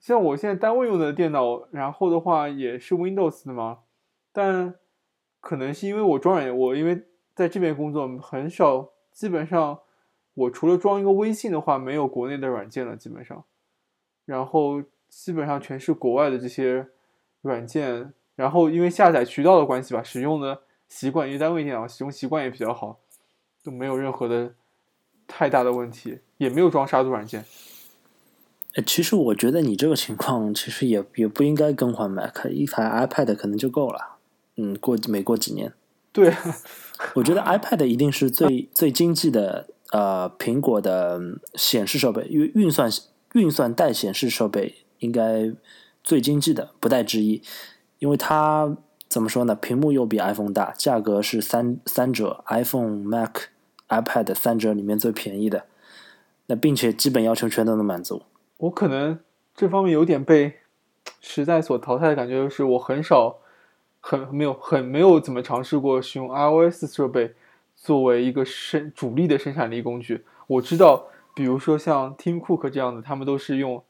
[0.00, 3.82] 像我现在单位用的电脑，然后的话也是 Windows 的嘛，
[4.32, 4.74] 但。
[5.44, 7.04] 可能是因为我装软件，我因为
[7.34, 9.80] 在这边工作很少，基本上
[10.34, 13.44] 我除了装一个微信的话，没有国内的软件了，基本上，
[14.24, 16.86] 然后基本上全是国外的这些
[17.40, 23.00] 软件，然后因为下载渠道的关系吧，使用的习惯，因为单位电脑使用习惯也比较好，
[23.64, 24.54] 都没有任何的
[25.26, 27.44] 太大的问题，也没有装杀毒软件。
[28.74, 34.16] 呃，其实我觉得你这个情况其实也也不应该更换 Mac，一台 iPad 可能就够了。
[34.56, 35.72] 嗯，过每过几年，
[36.12, 36.34] 对，
[37.14, 41.20] 我觉得 iPad 一定是最最经济的呃苹果的
[41.54, 42.90] 显示设备，因为运算
[43.34, 45.52] 运算带显示设备应该
[46.04, 47.42] 最经济的，不带之一。
[47.98, 48.76] 因为它
[49.08, 49.54] 怎么说呢？
[49.54, 53.36] 屏幕又比 iPhone 大，价格是三三折，iPhone、Mac、
[53.88, 55.66] iPad 三折里面最便宜的。
[56.46, 58.22] 那并且基本要求全都能满足。
[58.62, 59.18] 我可能
[59.54, 60.54] 这方面有点被
[61.20, 63.38] 时代所淘汰的感觉，就是我很少。
[64.04, 67.34] 很没有很没有怎么尝试过使用 iOS 设备
[67.76, 70.24] 作为一个生主力的生产力工具。
[70.48, 71.06] 我知道，
[71.36, 73.84] 比如说像 Tim Cook 这样的，他们都是用，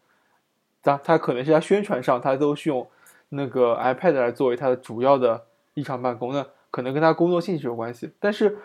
[0.82, 2.86] 他他可能是在宣传上，他都是用
[3.30, 6.34] 那个 iPad 来作为他的主要的日常办公。
[6.34, 8.10] 那可能跟他工作性质有关系。
[8.20, 8.58] 但是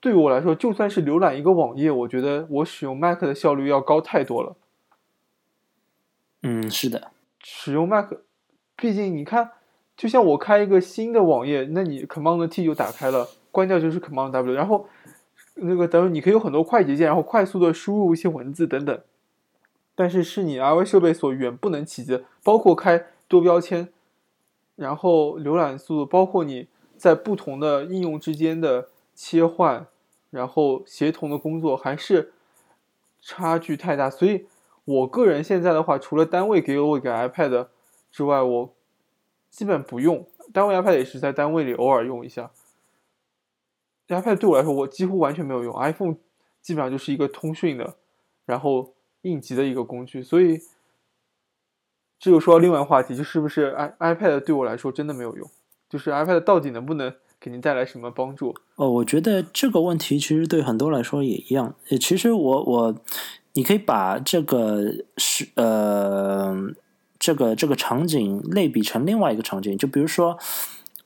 [0.00, 4.56] 对于我来说，就算是浏览一个网页，我觉得我使用 Mac 的效率要高太多了。
[6.48, 8.12] 嗯，是的，使用 Mac，
[8.76, 9.50] 毕竟你看。
[9.96, 14.86] 就像我开一个新的网页，那你 Command T 就打开了，关掉就是 Command W，然后
[15.54, 19.00] 那个等于你可以有很多快捷键，然后快速的输入一些文字等等。
[19.94, 23.88] 但是是你 iO 设备所远不能企及，包括开多标签，
[24.74, 26.68] 然后浏览速度，包括你
[26.98, 29.86] 在不同的应用之间的切换，
[30.28, 32.34] 然后协同的工作，还是
[33.22, 34.10] 差距太大。
[34.10, 34.44] 所以
[34.86, 37.68] 我个人现在的话，除了单位给我一个 iPad
[38.10, 38.74] 之外，我
[39.50, 40.26] 基本不用。
[40.52, 42.50] 单位 iPad 也是在单位里偶尔用一下。
[44.08, 45.74] iPad 对我来说，我几乎完全没有用。
[45.78, 46.16] iPhone
[46.62, 47.96] 基本上就是一个通讯的，
[48.44, 50.22] 然后应急的一个工具。
[50.22, 50.60] 所以，
[52.18, 55.50] 这又说到另外话题，就是不是 i iPad 对我来说真的没有用？
[55.88, 58.54] 就是 iPad 到底能不能给您带来什么帮助？
[58.76, 61.74] 哦，我觉得这个问题其实对很多来说也一样。
[61.90, 62.94] 呃，其实我我，
[63.54, 66.56] 你可以把这个是呃
[67.18, 70.38] 这个这个场景类比成另外一个场景，就比如说。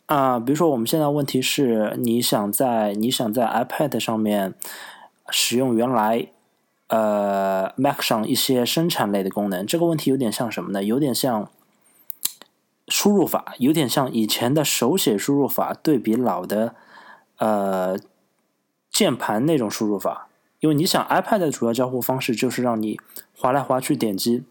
[0.07, 4.55] 啊，比如说我们现在问题是，你想在你想在 iPad 上面
[5.29, 6.27] 使用原来
[6.89, 10.83] 呃 Mac 上一些生产类的功能，这个问题有点像什么呢？
[10.83, 11.49] 有点像
[12.91, 16.75] 输入法，有点像以前的手写输入法对比老的
[17.39, 17.97] 呃
[18.91, 20.27] 键盘那种输入法。
[20.59, 23.01] 因为你想 iPad 的主要交互方式就是让你
[23.35, 24.45] 划来划去点击，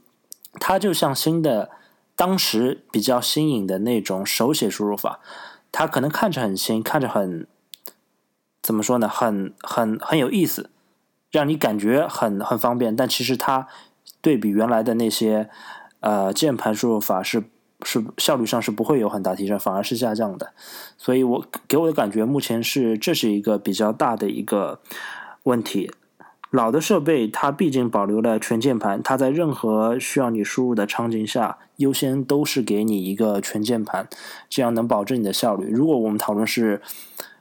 [0.53, 1.69] 它就像新的
[2.15, 5.19] 当时比较新颖的那种手写输入法。
[5.71, 7.45] 它可能看着很新，看着很
[8.63, 9.07] 怎么说呢？
[9.07, 10.71] 很很很有意思，
[11.29, 12.95] 让你感觉很很方便。
[12.95, 13.67] 但其实它
[14.19, 15.47] 对比原来的那些
[15.99, 17.43] 呃键盘输入法是
[17.83, 20.53] 是效率上是不会有很大提升，反而是下降的。
[20.97, 24.79] 所以我给我的感觉，目前是这是一个比较大的一个
[25.43, 25.91] 问题。
[26.51, 34.09] 老的设备它毕竟保留了全键盘，它在任何需要你输入的场景下，优先都是给你一个全键盘，
[34.49, 35.69] 这样能保证你的效率。
[35.69, 36.81] 如果我们讨论是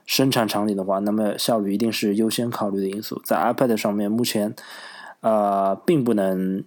[0.05, 3.19] 生产场景的话，那么效率一定是优先考虑的因素。
[3.25, 4.55] 在 iPad 上面，目前
[5.21, 6.63] 呃并不能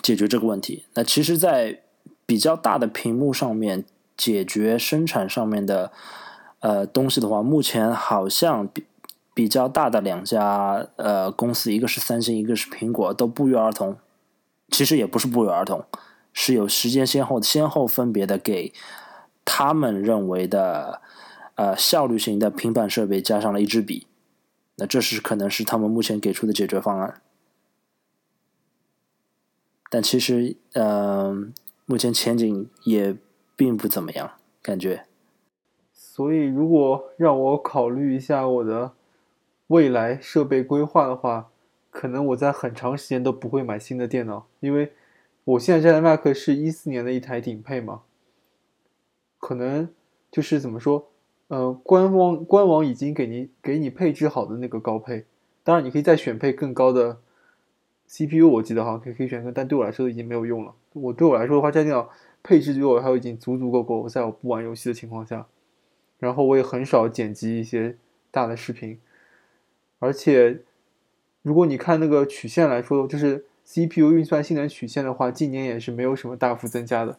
[0.00, 0.84] 解决这个问题。
[0.94, 1.80] 那其实，在
[2.26, 3.84] 比较大的屏幕上面
[4.16, 5.90] 解决生产上面的
[6.60, 8.84] 呃东西的话，目前好像比。
[9.36, 13.98] 比较大的两家呃公司，一个是三星，一个是苹果，都不约而同。
[14.70, 15.84] 其实也不是不约而同，
[16.32, 18.72] 是有时间先后，先后分别的给
[19.44, 21.02] 他们认为的
[21.56, 24.06] 呃效率型的平板设备加上了一支笔。
[24.76, 27.20] 那这是可能是他们目前给出的解决方案。
[29.90, 31.52] 但其实，嗯，
[31.86, 33.16] 目前前景也
[33.56, 35.06] 并不怎么样，感觉。
[35.92, 38.92] 所以，如果让我考虑一下我的。
[39.68, 41.50] 未来设备规划的话，
[41.90, 44.92] 可能我在很长时间都不会买新的电脑，因为
[45.42, 48.02] 我现在这台 Mac 是一四年的一台顶配嘛。
[49.40, 49.88] 可能
[50.30, 51.08] 就是怎么说，
[51.48, 55.24] 呃，官网官网已经给你给你配置好的那个高配，
[55.64, 57.18] 当然你可以再选配更高的
[58.08, 60.74] CPU，我记得好像可以可以选更，但对我来说已经没有用了。
[60.92, 62.08] 我对我来说的话，这电脑
[62.42, 65.46] 配置对我还有已经足足够够，在我不玩游戏的情况下，
[66.18, 67.96] 然后我也很少剪辑一些
[68.30, 68.98] 大的视频。
[69.98, 70.60] 而且，
[71.42, 77.18] 如果你看那个曲线来说，就是 CPU 运算性能曲线的话，近年也是没有什么大幅增加的，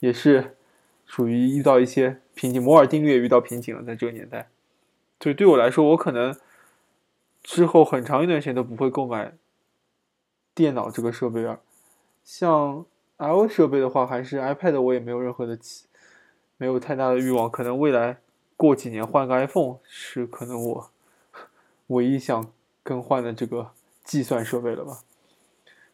[0.00, 0.56] 也是
[1.04, 2.62] 属于遇到一些瓶颈。
[2.62, 4.48] 摩尔定律也遇到瓶颈了，在这个年代。
[5.20, 6.34] 所以对我来说，我可能
[7.42, 9.32] 之后很长一段时间都不会购买
[10.54, 11.60] 电脑这个设备啊。
[12.24, 12.84] 像
[13.18, 15.86] io 设备的话，还是 iPad，我也没有任何的期
[16.56, 17.50] 没有太大的欲望。
[17.50, 18.18] 可能未来
[18.56, 20.90] 过几年换个 iPhone 是可能我。
[21.88, 22.50] 唯一想
[22.82, 23.72] 更换的这个
[24.02, 25.00] 计算设备了吧？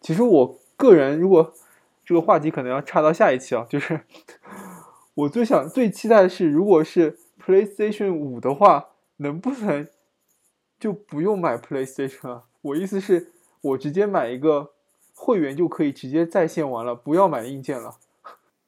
[0.01, 1.53] 其实我个人，如果
[2.05, 4.03] 这个话题可能要插到下一期啊，就是
[5.15, 9.89] 我最想、最期待的是，如果是 PlayStation 五的话，能不能
[10.79, 12.45] 就不用买 PlayStation 啊？
[12.61, 14.71] 我意思是，我直接买一个
[15.15, 17.97] 会员就可以直接在线玩了，不要买硬件了。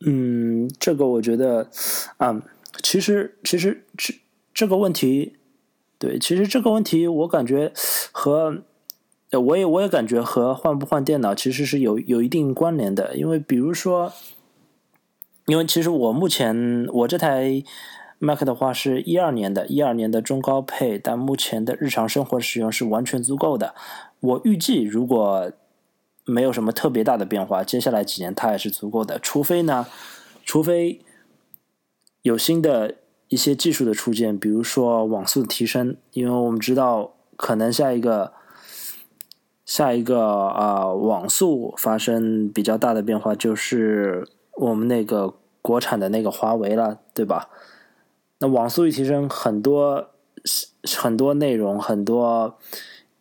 [0.04, 1.70] 嗯，这个我觉得，
[2.16, 2.42] 啊，
[2.82, 4.14] 其实其实这
[4.54, 5.36] 这个问题。
[5.98, 7.74] 对，其实这个问题我感觉
[8.10, 8.62] 和，
[9.32, 14.10] 我也我也感觉和换不换电脑其实是有有一定关联的，因为比如说，
[15.44, 17.62] 因为其实我目前我这台
[18.18, 23.74] Mac 的话是一二年的，一二年的中高配，但目前的日常生活使用是完全足够的。
[24.20, 25.50] 我预计如果
[26.24, 29.86] 没有什么特别大的变化，接下来几年它也是足够的，除非呢，
[30.44, 31.00] 除非
[32.22, 32.96] 有新的。
[33.32, 38.32] 一些技术的出现，比如说网速提升，因为我们知道可能下一个
[39.64, 47.48] 下一个啊网速发生比较大的变化，就是我们那个国产的那个华为了，对吧？
[48.38, 50.08] 那网速一提升，很多
[50.98, 52.58] 很多内容、很多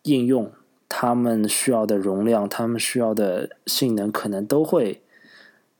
[0.01, 0.51] 应用，
[0.89, 5.01] 他们需要的容量、他们需要的性能，可能都会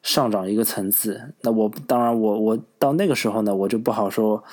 [0.02, 1.34] 上涨一个层次。
[1.42, 4.44] 那我当然，我我到那个时候呢，我就不好说，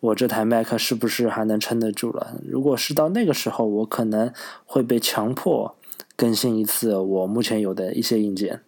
[0.00, 2.40] 我这台 Mac 是不是还能撑得住了。
[2.48, 4.32] 如果是到那个时候，我可能
[4.64, 5.74] 会被强迫
[6.16, 8.60] 更新一次我目前有的一些硬件。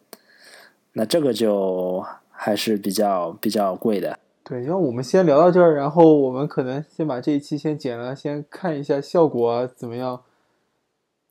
[0.92, 4.18] 那这个就还是比较比较贵的。
[4.42, 10.20] 对，让我们先聊到这儿，然后我们可能先把这一期先剪了，先看一下效果怎么样。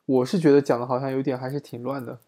[0.05, 2.19] 我是觉得讲的好像有点还是挺乱的。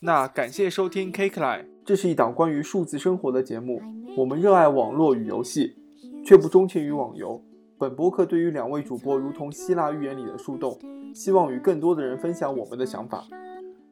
[0.00, 3.80] 那感谢收听 Cake Line，这是一档关于数字生活的节目。
[4.18, 5.76] 我们热爱网络与游戏，
[6.24, 7.42] 却不钟情于网游。
[7.78, 10.78] 本播客对于两位主播如同希腊寓言里的树洞，
[11.14, 13.24] 希望与更多的人分享我们的想法。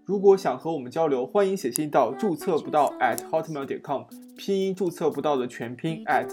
[0.04, 4.02] 如果想和我们交流，欢迎写信到注册不到 at hotmail 点 com，
[4.36, 6.28] 拼音注册不到的全拼 at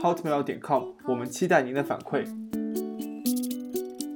[0.00, 2.24] hotmail 点 com，我们期待您的反馈。